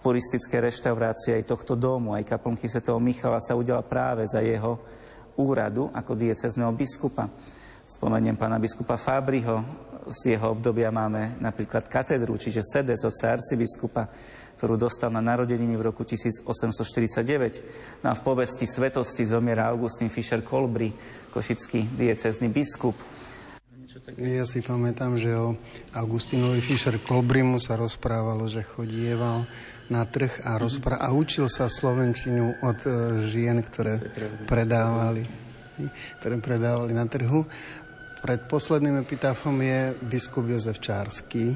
puristické 0.00 0.64
reštaurácie 0.64 1.36
aj 1.36 1.44
tohto 1.44 1.76
domu, 1.76 2.16
aj 2.16 2.24
kaplnky 2.24 2.64
Sv. 2.64 2.80
Michala 2.96 3.38
sa 3.44 3.52
udela 3.56 3.84
práve 3.84 4.24
za 4.24 4.40
jeho 4.40 4.80
úradu 5.36 5.92
ako 5.92 6.16
diecezného 6.16 6.72
biskupa. 6.72 7.28
Spomeniem 7.84 8.38
pána 8.38 8.56
biskupa 8.56 8.96
Fábriho, 8.96 9.60
z 10.08 10.36
jeho 10.36 10.56
obdobia 10.56 10.88
máme 10.88 11.36
napríklad 11.44 11.86
katedru, 11.86 12.40
čiže 12.40 12.64
sedes 12.64 13.04
od 13.04 13.12
arcibiskupa, 13.12 14.08
ktorú 14.56 14.80
dostal 14.80 15.12
na 15.12 15.20
narodeniny 15.20 15.76
v 15.76 15.92
roku 15.92 16.04
1849. 16.08 18.00
No 18.00 18.10
a 18.10 18.14
v 18.16 18.24
povesti 18.24 18.64
svetosti 18.64 19.28
zomiera 19.28 19.68
Augustín 19.68 20.08
Fischer 20.08 20.40
Kolbry, 20.40 20.92
košický 21.30 21.86
diecezný 21.96 22.50
biskup. 22.50 22.98
Ja 24.18 24.42
si 24.42 24.58
pamätám, 24.58 25.18
že 25.22 25.30
o 25.38 25.54
Augustinovi 25.94 26.58
Fischer 26.58 26.98
Kolbrimu 26.98 27.62
sa 27.62 27.78
rozprávalo, 27.78 28.50
že 28.50 28.66
chodieval 28.66 29.46
na 29.90 30.02
trh 30.06 30.42
a, 30.46 30.58
rozpra- 30.58 30.98
a 30.98 31.14
učil 31.14 31.46
sa 31.46 31.70
slovenčinu 31.70 32.58
od 32.62 32.78
e, 32.86 32.90
žien, 33.30 33.62
ktoré 33.62 33.98
predávali, 34.50 35.26
ktoré 36.18 36.42
predávali 36.42 36.94
na 36.94 37.06
trhu. 37.06 37.46
Pred 38.22 38.50
posledným 38.50 39.02
epitafom 39.02 39.54
je 39.62 39.94
biskup 40.06 40.46
Jozef 40.46 40.78
Čársky. 40.82 41.54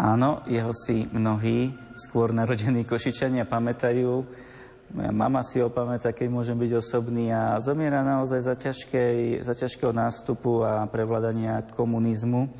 Áno, 0.00 0.44
jeho 0.48 0.72
si 0.72 1.08
mnohí 1.12 1.72
skôr 1.96 2.34
narodení 2.34 2.82
Košičania 2.82 3.46
pamätajú 3.48 4.24
moja 4.92 5.12
mama 5.14 5.40
si 5.46 5.62
ho 5.62 5.72
pamätá, 5.72 6.12
keď 6.12 6.28
môžem 6.28 6.58
byť 6.58 6.72
osobný 6.76 7.32
a 7.32 7.56
zomiera 7.62 8.04
naozaj 8.04 8.40
za, 8.44 8.54
ťažkej, 8.58 9.40
za 9.40 9.54
ťažkého 9.56 9.94
nástupu 9.96 10.60
a 10.60 10.84
prevládania 10.90 11.64
komunizmu. 11.72 12.52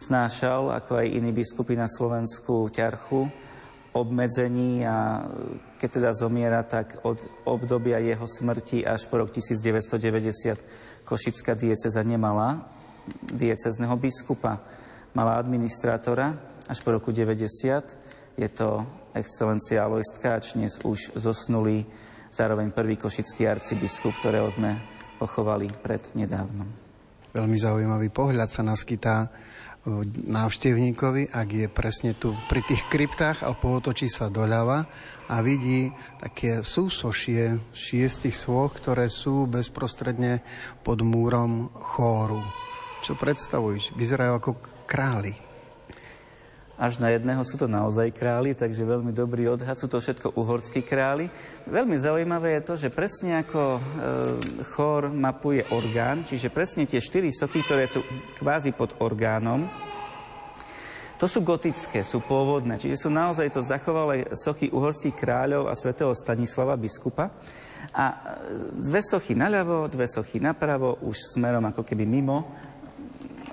Znášal, 0.00 0.72
ako 0.74 0.98
aj 1.04 1.06
iní 1.12 1.30
biskupy 1.30 1.76
na 1.76 1.86
Slovensku, 1.86 2.72
ťarchu, 2.72 3.28
obmedzení 3.92 4.86
a 4.86 5.26
keď 5.78 5.88
teda 6.00 6.10
zomiera, 6.14 6.62
tak 6.62 7.02
od 7.02 7.18
obdobia 7.44 7.98
jeho 7.98 8.26
smrti 8.26 8.86
až 8.86 9.06
po 9.10 9.18
rok 9.18 9.30
1990 9.34 11.04
Košická 11.04 11.58
dieceza 11.58 12.02
nemala 12.06 12.70
diecezného 13.34 13.96
biskupa. 13.96 14.62
Mala 15.16 15.40
administrátora 15.40 16.38
až 16.70 16.78
po 16.86 16.94
roku 16.94 17.10
90. 17.10 18.38
Je 18.38 18.48
to 18.52 18.86
excelencia 19.14 19.82
Alois 19.82 20.06
Tkáč, 20.06 20.54
dnes 20.54 20.78
už 20.86 21.18
zosnulý, 21.18 21.86
zároveň 22.30 22.70
prvý 22.70 22.94
košický 22.94 23.46
arcibiskup, 23.50 24.14
ktorého 24.22 24.46
sme 24.50 24.78
pochovali 25.18 25.66
pred 25.82 26.00
nedávnom. 26.14 26.66
Veľmi 27.30 27.58
zaujímavý 27.58 28.10
pohľad 28.10 28.50
sa 28.50 28.62
naskytá 28.66 29.26
e, 29.26 29.28
návštevníkovi, 30.30 31.30
ak 31.30 31.48
je 31.50 31.66
presne 31.70 32.14
tu 32.14 32.34
pri 32.46 32.62
tých 32.66 32.86
kryptách 32.90 33.46
a 33.46 33.54
pootočí 33.54 34.10
sa 34.10 34.30
doľava 34.30 34.86
a 35.30 35.36
vidí 35.42 35.90
také 36.18 36.62
súsošie 36.66 37.70
šiestich 37.70 38.34
svoch, 38.34 38.78
ktoré 38.78 39.06
sú 39.06 39.46
bezprostredne 39.46 40.42
pod 40.82 41.02
múrom 41.06 41.70
chóru. 41.74 42.42
Čo 43.06 43.14
predstavujú? 43.14 43.94
Vyzerajú 43.94 44.32
ako 44.38 44.50
králi 44.90 45.49
až 46.80 46.96
na 46.96 47.12
jedného 47.12 47.44
sú 47.44 47.60
to 47.60 47.68
naozaj 47.68 48.08
králi, 48.08 48.56
takže 48.56 48.88
veľmi 48.88 49.12
dobrý 49.12 49.52
odhad, 49.52 49.76
sú 49.76 49.84
to 49.84 50.00
všetko 50.00 50.32
uhorskí 50.32 50.80
králi. 50.80 51.28
Veľmi 51.68 52.00
zaujímavé 52.00 52.56
je 52.56 52.62
to, 52.64 52.74
že 52.80 52.88
presne 52.88 53.44
ako 53.44 53.76
e, 53.76 53.80
chor 54.64 55.12
mapuje 55.12 55.60
orgán, 55.76 56.24
čiže 56.24 56.48
presne 56.48 56.88
tie 56.88 56.96
štyri 56.96 57.28
soky, 57.28 57.60
ktoré 57.60 57.84
sú 57.84 58.00
kvázi 58.40 58.72
pod 58.72 58.96
orgánom, 59.04 59.68
to 61.20 61.28
sú 61.28 61.44
gotické, 61.44 62.00
sú 62.00 62.24
pôvodné, 62.24 62.80
čiže 62.80 63.04
sú 63.04 63.12
naozaj 63.12 63.52
to 63.52 63.60
zachovalé 63.60 64.24
sochy 64.32 64.72
uhorských 64.72 65.12
kráľov 65.20 65.68
a 65.68 65.76
svätého 65.76 66.16
Stanislava 66.16 66.80
biskupa. 66.80 67.28
A 67.92 68.04
e, 68.08 68.16
dve 68.80 69.04
sochy 69.04 69.36
naľavo, 69.36 69.84
dve 69.92 70.08
sochy 70.08 70.40
napravo, 70.40 70.96
už 71.04 71.36
smerom 71.36 71.68
ako 71.68 71.84
keby 71.84 72.08
mimo 72.08 72.69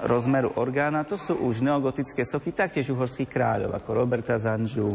rozmeru 0.06 0.54
orgána, 0.60 1.08
to 1.08 1.18
sú 1.18 1.34
už 1.42 1.66
neogotické 1.66 2.22
sochy, 2.22 2.54
taktiež 2.54 2.94
uhorských 2.94 3.30
kráľov, 3.30 3.74
ako 3.78 3.90
Roberta 3.94 4.38
Zanžu, 4.38 4.94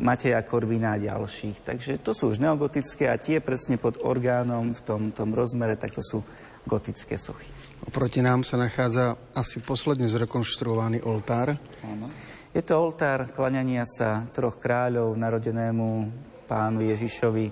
Mateja 0.00 0.40
Korvina 0.46 0.94
a 0.94 1.02
ďalších. 1.02 1.66
Takže 1.66 1.92
to 2.00 2.14
sú 2.14 2.30
už 2.32 2.38
neogotické 2.38 3.10
a 3.10 3.18
tie 3.18 3.42
presne 3.42 3.76
pod 3.76 4.00
orgánom 4.00 4.72
v 4.72 4.80
tom, 4.80 5.02
tom 5.10 5.34
rozmere, 5.34 5.74
tak 5.76 5.92
to 5.92 6.00
sú 6.00 6.22
gotické 6.64 7.18
sochy. 7.20 7.46
Oproti 7.84 8.24
nám 8.24 8.46
sa 8.48 8.56
nachádza 8.56 9.18
asi 9.36 9.60
posledne 9.60 10.08
zrekonštruovaný 10.08 11.04
oltár. 11.04 11.52
Áno. 11.84 12.08
Je 12.54 12.62
to 12.62 12.78
oltár 12.78 13.34
klaňania 13.34 13.82
sa 13.82 14.24
troch 14.30 14.62
kráľov 14.62 15.18
narodenému 15.18 16.06
pánu 16.46 16.86
Ježišovi 16.86 17.50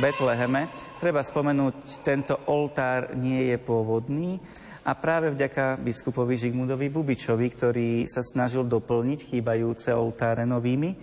Betleheme. 0.00 0.72
Treba 0.96 1.20
spomenúť, 1.20 2.00
tento 2.00 2.34
oltár 2.48 3.12
nie 3.12 3.52
je 3.52 3.56
pôvodný, 3.60 4.40
a 4.88 4.96
práve 4.96 5.28
vďaka 5.28 5.76
biskupovi 5.84 6.40
Žigmundovi 6.40 6.88
Bubičovi, 6.88 7.46
ktorý 7.52 8.08
sa 8.08 8.24
snažil 8.24 8.64
doplniť 8.64 9.36
chýbajúce 9.36 9.92
oltáre 9.92 10.48
novými. 10.48 10.96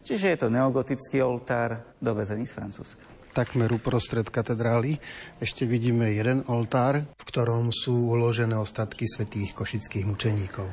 Čiže 0.00 0.26
je 0.32 0.38
to 0.40 0.48
neogotický 0.48 1.20
oltár 1.20 1.92
dovezený 2.00 2.48
z 2.48 2.56
Francúzska. 2.56 3.04
Takmer 3.36 3.68
uprostred 3.68 4.24
katedrály 4.32 4.96
ešte 5.36 5.68
vidíme 5.68 6.08
jeden 6.08 6.48
oltár, 6.48 7.04
v 7.04 7.24
ktorom 7.28 7.68
sú 7.68 8.16
uložené 8.16 8.56
ostatky 8.56 9.04
svetých 9.04 9.52
košických 9.52 10.08
mučeníkov. 10.08 10.64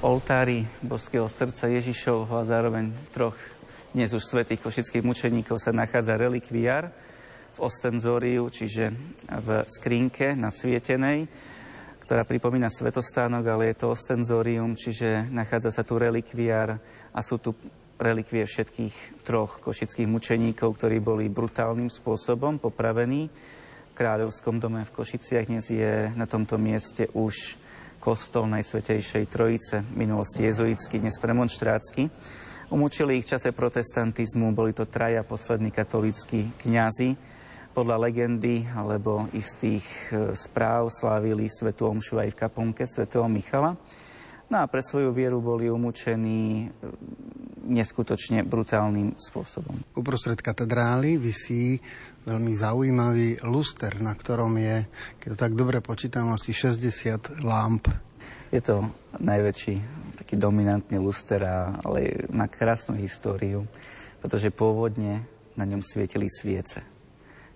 Oltári 0.00 0.64
Boského 0.80 1.28
srdca 1.28 1.68
Ježišovho 1.68 2.40
a 2.40 2.48
zároveň 2.48 2.88
troch 3.12 3.36
dnes 3.92 4.16
už 4.16 4.24
svetých 4.24 4.64
košických 4.64 5.04
mučeníkov 5.04 5.60
sa 5.60 5.76
nachádza 5.76 6.16
relikviár 6.16 6.88
v 7.52 7.58
ostenzóriu, 7.60 8.48
čiže 8.48 8.88
v 9.28 9.48
skrinke 9.68 10.32
nasvietenej 10.32 11.28
ktorá 12.04 12.28
pripomína 12.28 12.68
svetostánok, 12.68 13.48
ale 13.48 13.72
je 13.72 13.80
to 13.80 13.96
ostenzorium, 13.96 14.76
čiže 14.76 15.32
nachádza 15.32 15.72
sa 15.72 15.82
tu 15.88 15.96
relikviár 15.96 16.76
a 17.16 17.20
sú 17.24 17.40
tu 17.40 17.56
relikvie 17.96 18.44
všetkých 18.44 19.24
troch 19.24 19.64
košických 19.64 20.04
mučeníkov, 20.04 20.76
ktorí 20.76 21.00
boli 21.00 21.32
brutálnym 21.32 21.88
spôsobom 21.88 22.60
popravení 22.60 23.32
kráľovskom 23.96 24.60
dome 24.60 24.84
v 24.84 24.94
Košiciach. 24.94 25.48
Dnes 25.48 25.72
je 25.72 26.12
na 26.12 26.28
tomto 26.28 26.60
mieste 26.60 27.08
už 27.16 27.56
kostol 28.02 28.52
Najsvetejšej 28.52 29.24
Trojice, 29.32 29.80
minulosti 29.96 30.44
jezuitsky, 30.44 31.00
dnes 31.00 31.16
premonštrátsky. 31.16 32.12
Umúčili 32.68 33.16
ich 33.16 33.24
v 33.24 33.32
čase 33.32 33.56
protestantizmu, 33.56 34.52
boli 34.52 34.76
to 34.76 34.84
traja 34.84 35.24
poslední 35.24 35.72
katolíckí 35.72 36.52
kňazi. 36.60 37.16
Podľa 37.74 38.06
legendy 38.06 38.62
alebo 38.70 39.26
istých 39.34 39.82
e, 39.82 40.38
správ 40.38 40.94
slávili 40.94 41.50
Svetu 41.50 41.90
Omšu 41.90 42.22
aj 42.22 42.30
v 42.30 42.38
kaponke 42.38 42.86
svätého 42.86 43.26
Michala. 43.26 43.74
No 44.46 44.62
a 44.62 44.70
pre 44.70 44.78
svoju 44.78 45.10
vieru 45.10 45.42
boli 45.42 45.66
umúčení 45.66 46.70
e, 46.70 46.86
neskutočne 47.66 48.46
brutálnym 48.46 49.18
spôsobom. 49.18 49.74
Uprostred 49.98 50.38
katedrály 50.38 51.18
vysí 51.18 51.82
veľmi 52.22 52.54
zaujímavý 52.54 53.42
luster, 53.42 53.98
na 53.98 54.14
ktorom 54.14 54.54
je, 54.54 54.86
keď 55.18 55.28
to 55.34 55.38
tak 55.42 55.52
dobre 55.58 55.82
počítam, 55.82 56.30
asi 56.30 56.54
60 56.54 57.42
lámp. 57.42 57.90
Je 58.54 58.62
to 58.62 58.86
najväčší 59.18 59.74
taký 60.14 60.38
dominantný 60.38 61.02
luster, 61.02 61.42
ale 61.82 62.30
má 62.30 62.46
krásnu 62.46 62.94
históriu, 62.94 63.66
pretože 64.22 64.54
pôvodne 64.54 65.26
na 65.58 65.66
ňom 65.66 65.82
svietili 65.82 66.30
sviece. 66.30 66.93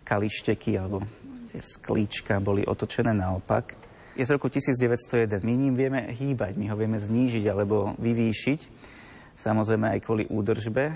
Kališteky 0.09 0.81
alebo 0.81 1.05
tie 1.53 1.61
sklíčka 1.61 2.41
boli 2.41 2.65
otočené 2.65 3.13
naopak. 3.13 3.77
Je 4.17 4.25
z 4.25 4.33
roku 4.33 4.49
1901. 4.49 5.45
My 5.45 5.53
ním 5.53 5.77
vieme 5.77 6.09
hýbať, 6.09 6.57
my 6.57 6.73
ho 6.73 6.77
vieme 6.81 6.97
znížiť 6.97 7.45
alebo 7.53 7.93
vyvýšiť 8.01 8.61
samozrejme 9.39 9.95
aj 9.95 10.03
kvôli 10.03 10.27
údržbe, 10.27 10.91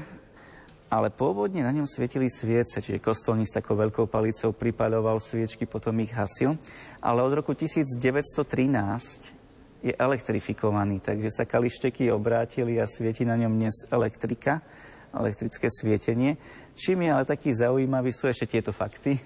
ale 0.92 1.08
pôvodne 1.08 1.62
na 1.64 1.72
ňom 1.72 1.86
svietili 1.88 2.28
sviece, 2.28 2.82
čiže 2.82 3.00
kostolník 3.00 3.48
s 3.48 3.56
takou 3.56 3.78
veľkou 3.78 4.10
palicou 4.10 4.52
pripaľoval 4.52 5.22
sviečky, 5.22 5.64
potom 5.64 5.96
ich 6.02 6.12
hasil. 6.12 6.58
Ale 7.00 7.24
od 7.24 7.32
roku 7.32 7.56
1913 7.56 8.36
je 9.88 9.94
elektrifikovaný, 9.96 11.00
takže 11.00 11.32
sa 11.32 11.48
kališteky 11.48 12.12
obrátili 12.12 12.76
a 12.76 12.84
svieti 12.84 13.24
na 13.24 13.40
ňom 13.40 13.56
dnes 13.56 13.88
elektrika, 13.88 14.60
elektrické 15.16 15.72
svietenie. 15.72 16.36
Čím 16.72 17.04
je 17.04 17.10
ale 17.12 17.24
taký 17.28 17.52
zaujímavý, 17.52 18.10
sú 18.10 18.26
ešte 18.26 18.56
tieto 18.56 18.72
fakty. 18.72 19.20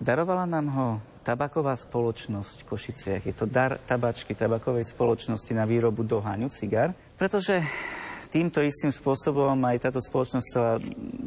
Darovala 0.00 0.48
nám 0.48 0.66
ho 0.74 0.88
tabaková 1.20 1.76
spoločnosť 1.76 2.64
v 2.64 2.68
Košiciach. 2.68 3.22
Je 3.28 3.36
to 3.36 3.46
dar 3.46 3.76
tabačky 3.78 4.32
tabakovej 4.34 4.88
spoločnosti 4.90 5.52
na 5.52 5.68
výrobu 5.68 6.02
doháňu, 6.02 6.48
cigar, 6.50 6.96
pretože 7.14 7.60
týmto 8.32 8.64
istým 8.64 8.90
spôsobom 8.90 9.54
aj 9.68 9.90
táto 9.90 10.00
spoločnosť 10.00 10.46
chcela 10.48 10.74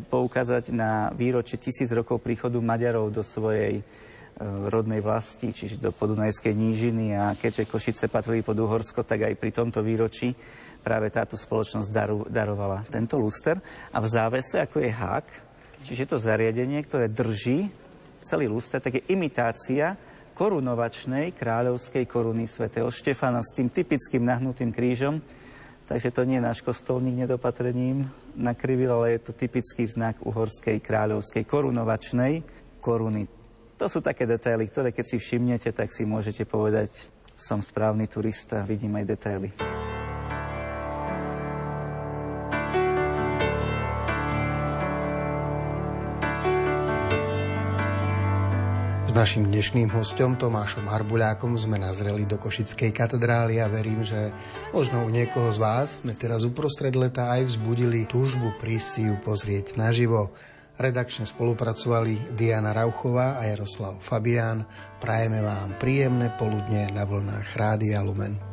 poukázať 0.10 0.74
na 0.74 1.14
výročie 1.14 1.62
tisíc 1.62 1.88
rokov 1.94 2.20
príchodu 2.20 2.58
Maďarov 2.58 3.14
do 3.14 3.22
svojej 3.22 3.80
e, 3.80 3.84
rodnej 4.68 5.00
vlasti, 5.00 5.54
čiže 5.54 5.80
do 5.80 5.94
Podunajskej 5.94 6.52
nížiny 6.58 7.14
a 7.14 7.38
keďže 7.38 7.70
Košice 7.70 8.10
patrili 8.10 8.42
pod 8.42 8.58
Uhorsko, 8.58 9.06
tak 9.06 9.30
aj 9.30 9.38
pri 9.38 9.52
tomto 9.54 9.86
výročí 9.86 10.34
práve 10.82 11.14
táto 11.14 11.40
spoločnosť 11.40 11.90
daru, 11.94 12.26
darovala 12.28 12.84
tento 12.90 13.16
luster. 13.16 13.56
A 13.94 14.02
v 14.02 14.08
závese, 14.10 14.60
ako 14.60 14.82
je 14.82 14.92
hák, 14.92 15.28
čiže 15.84 16.10
to 16.10 16.18
zariadenie, 16.18 16.80
ktoré 16.88 17.12
drží 17.12 17.68
celý 18.24 18.48
luster, 18.48 18.80
tak 18.80 18.98
je 18.98 19.08
imitácia 19.12 20.00
korunovačnej 20.34 21.36
kráľovskej 21.36 22.08
koruny 22.10 22.50
svätého 22.50 22.90
Štefana 22.90 23.44
s 23.44 23.54
tým 23.54 23.70
typickým 23.70 24.26
nahnutým 24.26 24.74
krížom, 24.74 25.22
Takže 25.84 26.16
to 26.16 26.24
nie 26.24 26.40
je 26.40 26.48
náš 26.48 26.64
kostolník 26.64 27.28
nedopatrením 27.28 28.08
nakrivil, 28.40 28.96
ale 28.96 29.20
je 29.20 29.30
to 29.30 29.32
typický 29.36 29.84
znak 29.84 30.16
uhorskej 30.24 30.80
kráľovskej 30.80 31.44
korunovačnej 31.44 32.40
koruny. 32.80 33.28
To 33.76 33.86
sú 33.92 34.00
také 34.00 34.24
detaily, 34.24 34.72
ktoré 34.72 34.96
keď 34.96 35.06
si 35.06 35.18
všimnete, 35.20 35.76
tak 35.76 35.92
si 35.92 36.08
môžete 36.08 36.48
povedať, 36.48 37.12
som 37.36 37.60
správny 37.60 38.08
turista, 38.08 38.64
vidím 38.64 38.96
aj 38.96 39.06
detaily. 39.12 39.83
S 49.14 49.22
našim 49.22 49.46
dnešným 49.46 49.94
hostom 49.94 50.34
Tomášom 50.34 50.90
Harbuľákom 50.90 51.54
sme 51.54 51.78
nazreli 51.78 52.26
do 52.26 52.42
Košickej 52.42 52.90
katedrály 52.90 53.62
a 53.62 53.70
verím, 53.70 54.02
že 54.02 54.34
možno 54.74 55.06
u 55.06 55.10
niekoho 55.14 55.54
z 55.54 55.62
vás 55.62 56.02
sme 56.02 56.18
teraz 56.18 56.42
uprostred 56.42 56.98
leta 56.98 57.30
aj 57.30 57.46
vzbudili 57.46 58.10
túžbu 58.10 58.58
prísť 58.58 58.88
si 58.90 59.02
ju 59.06 59.14
pozrieť 59.22 59.78
naživo. 59.78 60.34
Redakčne 60.82 61.30
spolupracovali 61.30 62.34
Diana 62.34 62.74
Rauchová 62.74 63.38
a 63.38 63.46
Jaroslav 63.46 64.02
Fabián. 64.02 64.66
Prajeme 64.98 65.46
vám 65.46 65.78
príjemné 65.78 66.34
poludne 66.34 66.90
na 66.90 67.06
vlnách 67.06 67.54
Rádia 67.54 68.02
Lumen. 68.02 68.53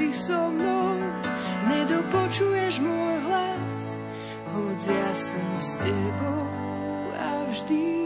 Si 0.00 0.08
so 0.16 0.48
mnou. 0.48 0.96
Nedopočuješ 1.68 2.80
môj 2.80 3.16
hlas, 3.28 4.00
hoď 4.48 4.80
ja 4.88 5.10
som 5.12 5.48
s 5.60 5.76
tebou 5.76 6.48
a 7.20 7.44
vždy 7.52 7.99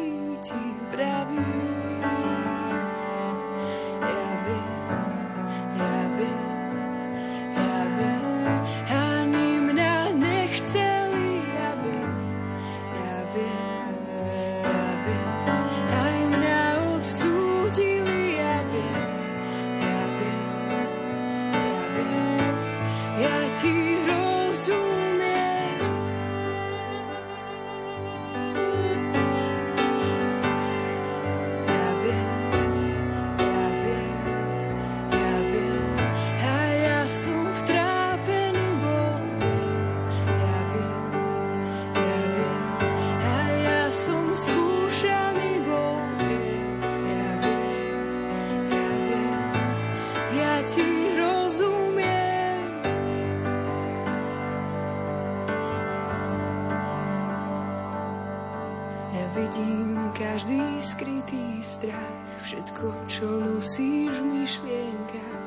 vidím 59.44 60.12
každý 60.16 60.60
skrytý 60.80 61.60
strach, 61.60 62.16
všetko, 62.40 62.86
čo 63.04 63.28
nosíš 63.44 64.16
v 64.16 64.26
myšlienkach 64.40 65.40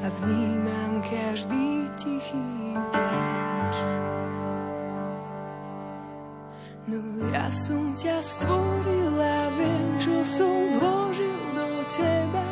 a 0.00 0.08
vnímam 0.20 1.04
každý 1.04 1.84
tichý 2.00 2.48
pláč. 2.92 3.76
No 6.88 6.98
ja 7.28 7.52
som 7.52 7.92
ťa 7.92 8.24
stvorila, 8.24 9.36
viem, 9.60 9.88
čo 10.00 10.16
som 10.24 10.56
vložil 10.80 11.40
do 11.52 11.68
teba. 11.92 12.44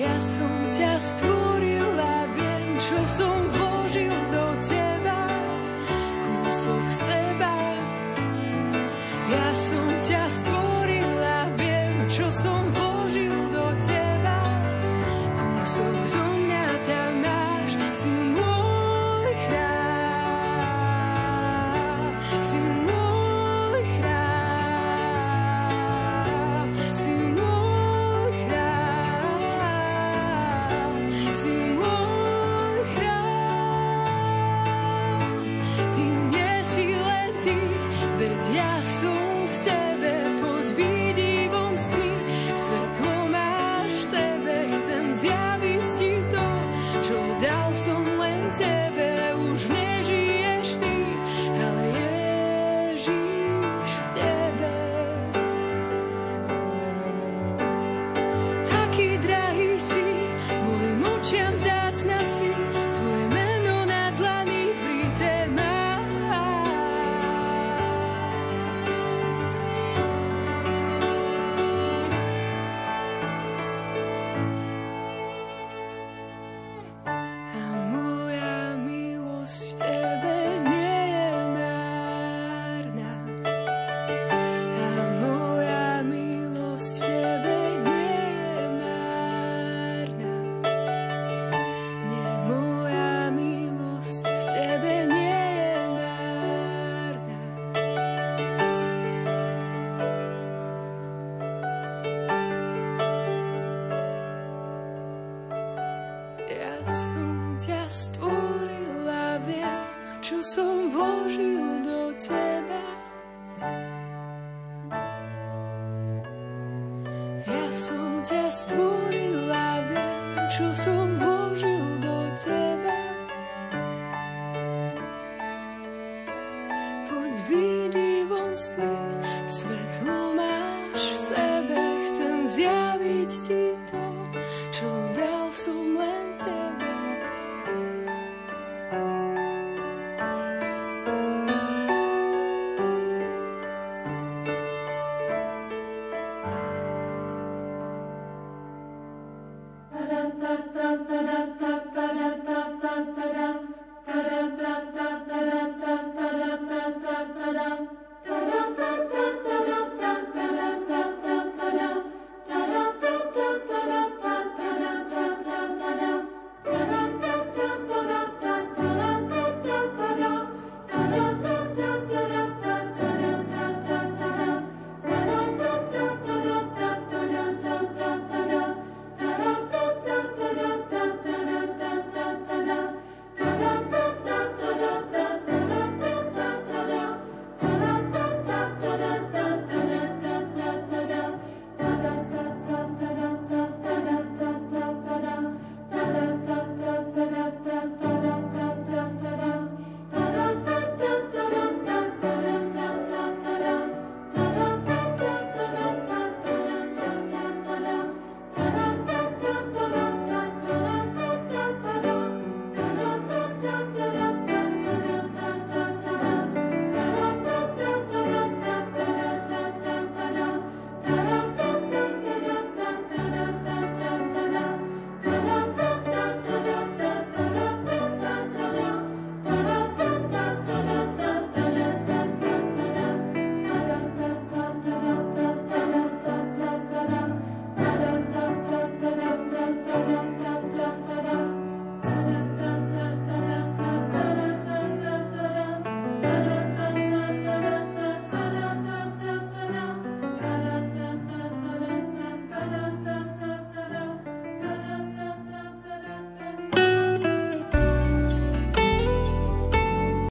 Ja 0.00 0.16
som 0.18 0.52
ťa 0.72 0.92
stvorila, 0.96 2.14
viem, 2.32 2.68
čo 2.80 2.98
som 3.04 3.36
vložil 3.52 4.16
do 4.32 4.46
teba. 4.64 4.91
say 7.06 7.38
bye. 7.38 7.51